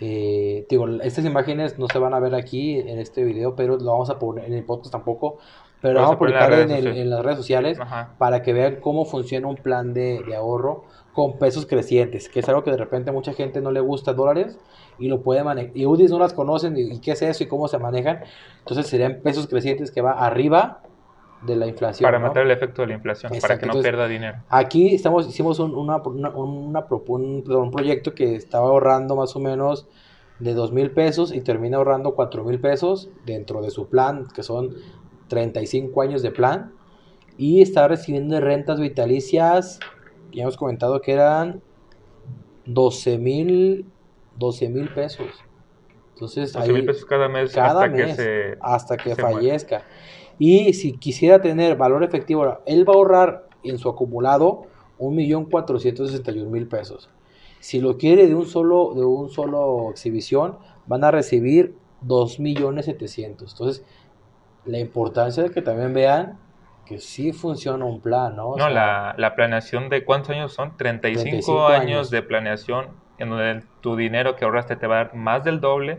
Eh, 0.00 0.64
digo, 0.70 0.87
estas 1.02 1.24
imágenes 1.24 1.76
no 1.78 1.88
se 1.88 1.98
van 1.98 2.14
a 2.14 2.20
ver 2.20 2.34
aquí 2.37 2.78
en 2.78 3.00
este 3.00 3.24
video, 3.24 3.56
pero 3.56 3.76
lo 3.78 3.90
vamos 3.90 4.11
a 4.11 4.18
poner 4.18 4.44
en 4.44 4.54
el 4.54 4.64
podcast 4.64 4.92
tampoco. 4.92 5.38
Pero 5.80 6.00
vamos 6.00 6.16
a 6.16 6.18
publicar 6.18 6.52
en, 6.52 7.10
las 7.10 7.24
redes 7.24 7.38
sociales 7.38 7.78
para 8.18 8.42
que 8.42 8.52
vean 8.52 8.76
cómo 8.80 9.04
funciona 9.04 9.46
un 9.46 9.56
plan 9.56 9.94
de, 9.94 10.22
de 10.26 10.34
ahorro 10.34 10.84
con 11.18 11.36
pesos 11.36 11.66
crecientes, 11.66 12.28
que 12.28 12.40
es 12.40 12.48
algo 12.48 12.62
que 12.62 12.70
de 12.70 12.76
repente 12.76 13.10
mucha 13.10 13.32
gente 13.32 13.60
no 13.60 13.72
le 13.72 13.80
gusta 13.80 14.12
dólares 14.12 14.56
y 15.00 15.08
lo 15.08 15.22
puede 15.22 15.42
manejar. 15.42 15.76
Y 15.76 15.84
UDIs 15.84 16.10
no 16.10 16.18
las 16.20 16.32
conocen 16.32 16.76
y, 16.76 17.00
qué 17.00 17.10
es 17.10 17.22
eso 17.22 17.42
y 17.42 17.46
cómo 17.46 17.66
se 17.68 17.78
manejan. 17.78 18.20
Entonces 18.60 18.86
serían 18.86 19.20
pesos 19.22 19.46
crecientes 19.46 19.90
que 19.90 20.00
va 20.00 20.12
arriba 20.12 20.82
de 21.42 21.56
la 21.56 21.66
inflación. 21.66 22.06
Para 22.06 22.18
matar 22.18 22.44
el 22.44 22.50
efecto 22.50 22.82
de 22.82 22.88
la 22.88 22.94
inflación, 22.94 23.32
para 23.40 23.58
que 23.58 23.66
no 23.66 23.80
pierda 23.80 24.06
dinero. 24.06 24.38
Aquí 24.48 24.94
estamos, 24.94 25.28
hicimos 25.28 25.58
un, 25.60 25.74
una, 25.74 25.96
una, 25.96 26.30
un, 26.30 27.70
proyecto 27.72 28.14
que 28.14 28.34
estaba 28.34 28.68
ahorrando 28.68 29.16
más 29.16 29.34
o 29.36 29.40
menos 29.40 29.88
de 30.38 30.54
dos 30.54 30.72
mil 30.72 30.92
pesos 30.92 31.34
y 31.34 31.40
termina 31.40 31.78
ahorrando 31.78 32.14
cuatro 32.14 32.44
mil 32.44 32.60
pesos 32.60 33.10
dentro 33.26 33.60
de 33.60 33.70
su 33.70 33.88
plan, 33.88 34.26
que 34.32 34.44
son 34.44 34.76
35 35.28 36.02
años 36.02 36.22
de 36.22 36.30
plan. 36.30 36.72
Y 37.36 37.62
está 37.62 37.86
recibiendo 37.86 38.40
rentas 38.40 38.80
vitalicias 38.80 39.78
ya 40.32 40.42
hemos 40.42 40.56
comentado 40.56 41.00
que 41.00 41.12
eran 41.12 41.62
12 42.66 43.18
mil 43.18 43.86
12 44.36 44.68
mil 44.68 44.92
pesos. 44.92 45.26
Entonces, 46.14 46.52
12 46.52 46.72
mil 46.72 46.84
pesos 46.86 47.04
cada 47.04 47.28
mes 47.28 47.52
cada 47.52 47.84
hasta 47.84 47.88
mes, 47.88 48.16
que, 48.16 48.58
hasta 48.60 48.96
que 48.96 49.16
fallezca. 49.16 49.82
Y 50.38 50.72
si 50.74 50.92
quisiera 50.92 51.40
tener 51.40 51.76
valor 51.76 52.04
efectivo, 52.04 52.58
él 52.66 52.88
va 52.88 52.92
a 52.92 52.96
ahorrar 52.96 53.48
en 53.64 53.78
su 53.78 53.88
acumulado 53.88 54.66
1.461.000 55.00 56.68
pesos. 56.68 57.10
Si 57.58 57.80
lo 57.80 57.98
quiere 57.98 58.28
de 58.28 58.36
un 58.36 58.46
solo, 58.46 58.92
de 58.94 59.04
un 59.04 59.30
solo 59.30 59.90
exhibición, 59.90 60.58
van 60.86 61.02
a 61.02 61.10
recibir 61.10 61.74
2.700.000. 62.06 63.24
Entonces, 63.24 63.84
la 64.64 64.79
importancia 64.79 65.42
de 65.42 65.51
que 65.51 65.62
también 65.62 65.94
vean 65.94 66.38
que 66.88 66.99
sí 66.99 67.33
funciona 67.33 67.85
un 67.85 68.01
plan, 68.01 68.35
¿no? 68.35 68.57
no, 68.57 68.68
la, 68.71 69.14
la, 69.18 69.35
planeación 69.35 69.90
de 69.90 70.05
cuántos 70.05 70.31
años 70.31 70.55
son, 70.55 70.75
35, 70.77 71.66
años, 71.66 72.09
de 72.11 72.23
planeación 72.23 72.87
en 73.18 73.29
donde 73.29 73.62
tu 73.83 73.94
dinero 73.94 74.37
que 74.37 74.47
ahorraste 74.47 74.77
te 74.77 74.87
va 74.87 75.01
a 75.01 75.05
dar 75.05 75.14
más 75.14 75.44
del 75.44 75.61
doble, 75.61 75.99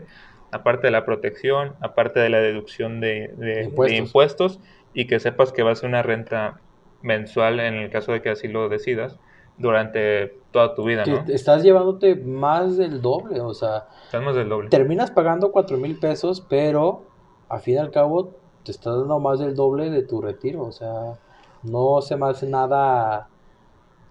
aparte 0.50 0.88
de 0.88 0.90
la 0.90 1.04
protección, 1.04 1.74
aparte 1.80 2.18
de 2.18 2.28
la 2.28 2.38
deducción 2.38 3.00
de, 3.00 3.70
impuestos. 3.90 4.58
y 4.92 5.06
que 5.06 5.20
sepas 5.20 5.52
que 5.52 5.62
va 5.62 5.70
a 5.70 5.74
ser 5.76 5.88
una 5.88 6.02
renta 6.02 6.60
mensual 7.02 7.60
en 7.60 7.74
el 7.74 7.90
caso 7.90 8.12
de 8.12 8.20
que 8.20 8.30
así 8.30 8.48
lo 8.48 8.68
decidas 8.68 9.18
durante 9.58 10.38
toda 10.50 10.74
tu 10.74 10.84
vida, 10.84 11.04
¿no? 11.04 11.24
Estás 11.28 11.62
llevándote 11.62 12.16
más 12.16 12.76
del 12.76 13.00
doble, 13.02 13.40
o 13.40 13.54
sea... 13.54 13.84
Estás 14.04 14.22
más 14.22 14.34
del 14.34 14.48
doble. 14.48 14.70
Terminas 14.70 15.10
pagando 15.10 15.52
cuatro 15.52 15.76
mil 15.76 15.98
pesos, 15.98 16.44
pero 16.48 17.04
a 17.48 17.58
fin 17.58 17.74
y 17.74 17.78
al 17.78 17.90
cabo 17.90 18.39
te 18.64 18.70
está 18.72 18.90
dando 18.90 19.18
más 19.18 19.38
del 19.38 19.54
doble 19.54 19.90
de 19.90 20.02
tu 20.02 20.20
retiro, 20.20 20.64
o 20.64 20.72
sea, 20.72 21.18
no 21.62 22.00
se 22.02 22.16
me 22.16 22.28
hace 22.28 22.46
nada, 22.46 23.28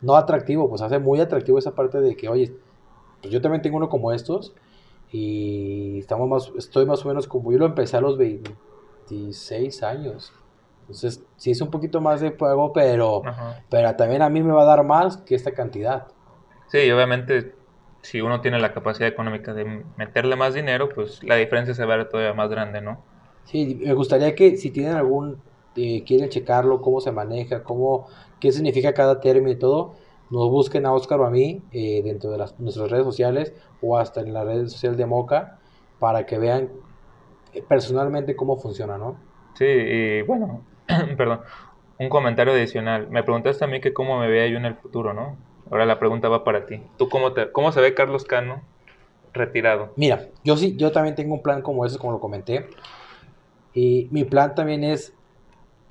no 0.02 0.16
atractivo, 0.16 0.70
pues 0.70 0.82
hace 0.82 1.00
muy 1.00 1.20
atractivo 1.20 1.60
esa 1.60 1.76
parte 1.76 2.02
de 2.02 2.16
que, 2.16 2.30
oye, 2.30 2.54
pues 3.22 3.34
yo 3.34 3.42
también 3.42 3.62
tengo 3.62 3.78
uno 3.78 3.90
como 3.90 4.12
estos 4.12 4.54
y 5.12 6.00
estamos 6.00 6.28
más, 6.28 6.52
estoy 6.58 6.86
más 6.86 7.04
o 7.06 7.08
menos 7.08 7.28
como, 7.28 7.52
yo 7.52 7.58
lo 7.58 7.66
empecé 7.66 7.98
a 7.98 8.02
los 8.02 8.18
26 8.18 9.84
años, 9.84 10.34
entonces 10.82 11.24
sí 11.38 11.52
es 11.52 11.62
un 11.62 11.70
poquito 11.70 12.02
más 12.02 12.22
de 12.22 12.32
pago, 12.32 12.74
pero, 12.74 13.22
pero 13.70 13.96
también 13.96 14.22
a 14.22 14.30
mí 14.30 14.42
me 14.42 14.54
va 14.54 14.64
a 14.64 14.66
dar 14.66 14.84
más 14.84 15.18
que 15.18 15.36
esta 15.36 15.52
cantidad. 15.52 16.08
Sí, 16.68 16.90
obviamente 16.92 17.54
si 18.02 18.22
uno 18.22 18.42
tiene 18.42 18.60
la 18.60 18.74
capacidad 18.74 19.08
económica 19.08 19.54
de 19.54 19.84
meterle 19.98 20.36
más 20.36 20.54
dinero, 20.54 20.90
pues 20.90 21.24
la 21.24 21.36
diferencia 21.36 21.74
se 21.74 21.86
va 21.86 21.96
a 21.96 21.98
ver 21.98 22.10
todavía 22.10 22.34
más 22.34 22.50
grande, 22.50 22.82
¿no? 22.82 23.04
Sí, 23.50 23.80
me 23.84 23.94
gustaría 23.94 24.36
que 24.36 24.58
si 24.58 24.70
tienen 24.70 24.94
algún, 24.94 25.42
eh, 25.76 26.04
quieren 26.04 26.30
checarlo, 26.30 26.82
cómo 26.82 27.02
se 27.02 27.12
maneja, 27.12 27.64
cómo, 27.64 28.08
qué 28.40 28.52
significa 28.52 28.94
cada 28.94 29.20
término 29.20 29.50
y 29.50 29.56
todo, 29.58 29.96
nos 30.30 30.52
busquen 30.52 30.86
a 30.86 30.94
Oscar 30.94 31.20
o 31.22 31.26
a 31.26 31.32
mí 31.32 31.64
eh, 31.72 32.02
dentro 32.04 32.30
de 32.30 32.38
las, 32.38 32.60
nuestras 32.60 32.92
redes 32.92 33.06
sociales 33.06 33.54
o 33.82 33.98
hasta 33.98 34.22
en 34.22 34.34
la 34.34 34.44
red 34.44 34.68
social 34.68 34.96
de 34.96 35.08
Moca 35.08 35.58
para 35.98 36.28
que 36.28 36.38
vean 36.38 36.70
eh, 37.56 37.64
personalmente 37.68 38.36
cómo 38.36 38.58
funciona, 38.58 39.00
¿no? 39.00 39.18
Sí, 39.56 39.66
y 39.66 40.22
bueno, 40.22 40.62
perdón, 41.18 41.40
un 41.98 42.10
comentario 42.10 42.54
adicional. 42.54 43.10
Me 43.10 43.24
preguntaste 43.24 43.66
a 43.66 43.68
mí 43.68 43.82
que 43.82 43.94
cómo 43.94 44.20
me 44.20 44.28
veía 44.28 44.48
yo 44.48 44.58
en 44.58 44.66
el 44.66 44.76
futuro, 44.76 45.16
¿no? 45.16 45.38
Ahora 45.72 45.88
la 45.88 45.98
pregunta 45.98 46.30
va 46.30 46.44
para 46.44 46.68
ti. 46.68 46.84
¿Tú 46.98 47.10
cómo, 47.10 47.34
te, 47.34 47.52
cómo 47.52 47.72
se 47.72 47.82
ve 47.82 47.96
Carlos 47.96 48.26
Cano 48.26 48.62
retirado? 49.34 49.92
Mira, 49.96 50.28
yo 50.44 50.56
sí, 50.56 50.76
yo 50.78 50.92
también 50.92 51.16
tengo 51.16 51.34
un 51.34 51.42
plan 51.42 51.64
como 51.64 51.84
ese, 51.84 51.98
como 51.98 52.14
lo 52.14 52.20
comenté. 52.20 52.68
Y 53.74 54.08
mi 54.12 54.24
plan 54.24 54.56
también 54.56 54.84
es 54.84 55.14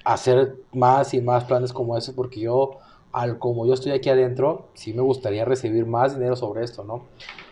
hacer 0.04 0.56
más 0.72 1.14
y 1.14 1.20
más 1.20 1.44
planes 1.44 1.72
como 1.72 1.96
ese 1.96 2.12
porque 2.12 2.40
yo, 2.40 2.78
al 3.12 3.38
como 3.38 3.66
yo 3.66 3.74
estoy 3.74 3.92
aquí 3.92 4.08
adentro, 4.08 4.68
sí 4.74 4.92
me 4.92 5.02
gustaría 5.02 5.44
recibir 5.44 5.86
más 5.86 6.14
dinero 6.14 6.36
sobre 6.36 6.64
esto, 6.64 6.84
¿no? 6.84 7.04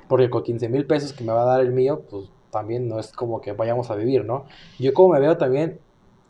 Porque 0.08 0.30
con 0.30 0.42
15 0.42 0.68
mil 0.68 0.86
pesos 0.86 1.12
que 1.12 1.24
me 1.24 1.32
va 1.32 1.42
a 1.42 1.46
dar 1.46 1.60
el 1.60 1.72
mío, 1.72 2.02
pues 2.08 2.30
también 2.50 2.88
no 2.88 2.98
es 2.98 3.12
como 3.12 3.40
que 3.40 3.52
vayamos 3.52 3.90
a 3.90 3.96
vivir, 3.96 4.24
¿no? 4.24 4.46
Yo 4.78 4.94
como 4.94 5.14
me 5.14 5.20
veo 5.20 5.36
también 5.36 5.80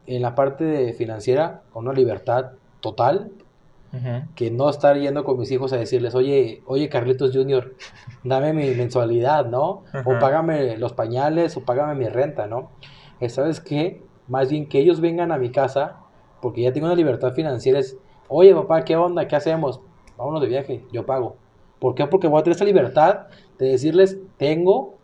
en 0.06 0.22
la 0.22 0.35
parte 0.35 0.92
financiera 0.94 1.62
con 1.72 1.87
una 1.87 1.94
libertad 1.94 2.52
total, 2.80 3.30
que 4.35 4.50
no 4.50 4.68
estar 4.68 4.98
yendo 4.98 5.24
con 5.24 5.38
mis 5.38 5.50
hijos 5.50 5.72
a 5.72 5.78
decirles, 5.78 6.14
oye, 6.14 6.62
oye 6.66 6.88
Carlitos 6.90 7.35
Junior, 7.35 7.74
dame 8.24 8.52
mi 8.52 8.70
mensualidad, 8.74 9.46
¿no? 9.46 9.85
O 10.04 10.18
págame 10.18 10.76
los 10.76 10.92
pañales 10.92 11.56
o 11.56 11.62
págame 11.64 11.94
mi 11.94 12.09
renta, 12.09 12.46
¿no? 12.46 12.70
¿Sabes 13.29 13.61
qué? 13.61 14.02
Más 14.29 14.50
bien 14.50 14.68
que 14.68 14.79
ellos 14.79 15.00
vengan 15.00 15.33
a 15.33 15.38
mi 15.38 15.50
casa, 15.50 15.96
porque 16.40 16.62
ya 16.62 16.72
tengo 16.72 16.87
una 16.87 16.96
libertad 16.96 17.33
financiera, 17.33 17.79
es, 17.79 17.96
oye 18.29 18.55
papá, 18.55 18.85
¿qué 18.85 18.96
onda? 18.96 19.26
¿Qué 19.26 19.37
hacemos? 19.37 19.81
Vámonos 20.16 20.40
de 20.40 20.48
viaje, 20.48 20.85
yo 20.92 21.07
pago. 21.07 21.37
¿Por 21.79 21.94
qué? 21.94 22.07
Porque 22.07 22.26
voy 22.26 22.40
a 22.40 22.42
tener 22.42 22.57
esa 22.57 22.64
libertad 22.64 23.26
de 23.59 23.68
decirles, 23.68 24.18
tengo, 24.37 24.94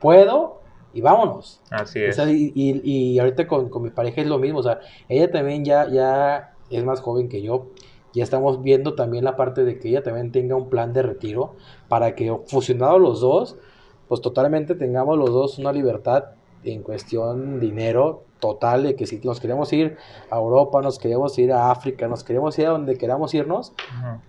puedo 0.00 0.60
y 0.92 1.00
vámonos. 1.00 1.60
Así 1.70 2.00
es. 2.00 2.18
y, 2.18 2.52
y, 2.54 3.18
ahorita 3.18 3.46
con, 3.46 3.68
con, 3.68 3.82
mi 3.82 3.90
pareja 3.90 4.20
es 4.20 4.26
lo 4.26 4.38
mismo, 4.38 4.58
o 4.60 4.62
sea, 4.62 4.80
ella 5.08 5.30
también 5.30 5.64
ya, 5.64 5.88
ya 5.88 6.54
es 6.70 6.84
más 6.84 7.00
joven 7.00 7.28
que 7.28 7.42
yo. 7.42 7.68
Ya 8.14 8.24
estamos 8.24 8.62
viendo 8.62 8.94
también 8.94 9.22
la 9.22 9.36
parte 9.36 9.64
de 9.64 9.78
que 9.78 9.90
ella 9.90 10.02
también 10.02 10.32
tenga 10.32 10.56
un 10.56 10.70
plan 10.70 10.92
de 10.92 11.02
retiro 11.02 11.56
para 11.88 12.14
que 12.14 12.34
fusionados 12.46 13.00
los 13.00 13.20
dos, 13.20 13.56
pues 14.08 14.22
totalmente 14.22 14.74
tengamos 14.74 15.18
los 15.18 15.30
dos 15.30 15.58
una 15.58 15.72
libertad 15.72 16.24
en 16.64 16.82
cuestión 16.82 17.60
dinero 17.60 18.24
total 18.40 18.84
de 18.84 18.96
que 18.96 19.06
si 19.06 19.18
nos 19.18 19.40
queremos 19.40 19.72
ir 19.72 19.96
a 20.30 20.36
Europa, 20.36 20.80
nos 20.80 20.98
queremos 20.98 21.38
ir 21.38 21.52
a 21.52 21.70
África, 21.70 22.08
nos 22.08 22.24
queremos 22.24 22.58
ir 22.58 22.66
a 22.66 22.70
donde 22.70 22.96
queramos 22.96 23.34
irnos, 23.34 23.72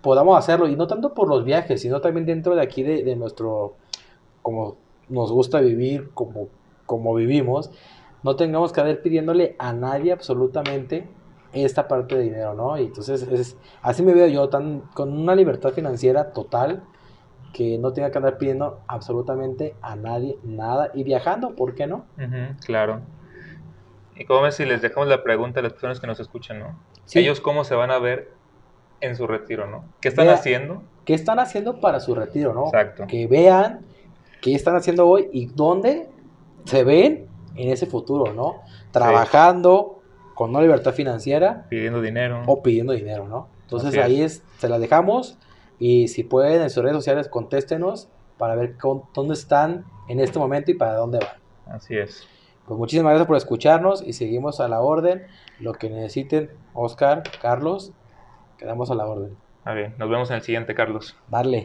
podamos 0.01 0.37
hacerlo. 0.37 0.67
Y 0.67 0.75
no 0.75 0.87
tanto 0.87 1.13
por 1.13 1.27
los 1.27 1.43
viajes, 1.43 1.81
sino 1.81 2.01
también 2.01 2.25
dentro 2.25 2.55
de 2.55 2.61
aquí 2.61 2.83
de, 2.83 3.15
nuestro, 3.15 3.75
como 4.41 4.77
nos 5.09 5.31
gusta 5.31 5.59
vivir, 5.59 6.11
como, 6.13 6.47
como 6.85 7.13
vivimos, 7.13 7.71
no 8.23 8.35
tengamos 8.35 8.73
que 8.73 8.89
ir 8.89 9.01
pidiéndole 9.01 9.55
a 9.59 9.73
nadie 9.73 10.11
absolutamente 10.11 11.07
esta 11.53 11.87
parte 11.87 12.15
de 12.15 12.23
dinero, 12.23 12.53
¿no? 12.53 12.77
Y 12.77 12.85
entonces 12.85 13.23
es, 13.23 13.57
así 13.81 14.03
me 14.03 14.13
veo 14.13 14.27
yo, 14.27 14.49
tan, 14.49 14.81
con 14.93 15.17
una 15.17 15.35
libertad 15.35 15.71
financiera 15.71 16.31
total 16.31 16.83
que 17.53 17.77
no 17.77 17.93
tenga 17.93 18.11
que 18.11 18.17
andar 18.17 18.37
pidiendo 18.37 18.79
absolutamente 18.87 19.75
a 19.81 19.95
nadie 19.95 20.37
nada 20.43 20.91
y 20.93 21.03
viajando, 21.03 21.55
¿por 21.55 21.75
qué 21.75 21.87
no? 21.87 22.05
claro. 22.65 23.01
Y 24.15 24.25
como 24.25 24.41
ves 24.41 24.55
si 24.55 24.65
les 24.65 24.81
dejamos 24.81 25.07
la 25.07 25.23
pregunta 25.23 25.61
a 25.61 25.63
las 25.63 25.71
personas 25.73 25.99
que 25.99 26.07
nos 26.07 26.19
escuchan, 26.19 26.59
¿no? 26.59 26.77
Sí. 27.05 27.19
Ellos 27.19 27.39
cómo 27.39 27.63
se 27.63 27.73
van 27.75 27.89
a 27.89 27.99
ver 27.99 28.31
en 29.01 29.15
su 29.15 29.25
retiro, 29.27 29.65
¿no? 29.65 29.85
¿Qué 30.01 30.09
están 30.09 30.25
Vea- 30.25 30.35
haciendo? 30.35 30.83
¿Qué 31.05 31.13
están 31.13 31.39
haciendo 31.39 31.79
para 31.79 31.99
su 32.01 32.13
retiro, 32.13 32.53
no? 32.53 32.65
Exacto. 32.65 33.07
Que 33.07 33.27
vean 33.27 33.79
qué 34.41 34.53
están 34.55 34.75
haciendo 34.75 35.07
hoy 35.07 35.29
y 35.31 35.45
dónde 35.45 36.09
se 36.65 36.83
ven 36.83 37.27
en 37.55 37.69
ese 37.71 37.85
futuro, 37.85 38.33
¿no? 38.33 38.57
Trabajando 38.91 40.01
con 40.35 40.51
una 40.51 40.61
libertad 40.61 40.93
financiera 40.93 41.65
Pidiendo 41.69 42.01
dinero. 42.01 42.43
o 42.45 42.61
pidiendo 42.61 42.93
dinero, 42.93 43.27
¿no? 43.27 43.47
Entonces 43.63 43.97
ahí 43.97 44.21
es, 44.21 44.43
se 44.57 44.67
las 44.69 44.79
dejamos 44.81 45.37
y 45.79 46.07
si 46.09 46.23
pueden 46.23 46.61
en 46.61 46.69
sus 46.69 46.83
redes 46.83 46.97
sociales 46.97 47.27
contéstenos 47.27 48.09
para 48.37 48.55
ver 48.55 48.77
con- 48.77 49.03
dónde 49.13 49.33
están 49.33 49.85
en 50.07 50.19
este 50.19 50.39
momento 50.39 50.71
y 50.71 50.73
para 50.75 50.95
dónde 50.95 51.19
van. 51.19 51.75
Así 51.75 51.97
es. 51.97 52.27
Pues 52.67 52.77
muchísimas 52.77 53.11
gracias 53.11 53.27
por 53.27 53.37
escucharnos 53.37 54.01
y 54.05 54.13
seguimos 54.13 54.59
a 54.59 54.67
la 54.67 54.81
orden. 54.81 55.25
Lo 55.59 55.73
que 55.73 55.89
necesiten, 55.89 56.51
Oscar, 56.73 57.23
Carlos, 57.41 57.91
quedamos 58.57 58.91
a 58.91 58.95
la 58.95 59.05
orden. 59.07 59.35
Está 59.59 59.73
bien. 59.73 59.95
Nos 59.97 60.09
vemos 60.09 60.29
en 60.29 60.35
el 60.37 60.41
siguiente, 60.43 60.75
Carlos. 60.75 61.15
Darle. 61.29 61.63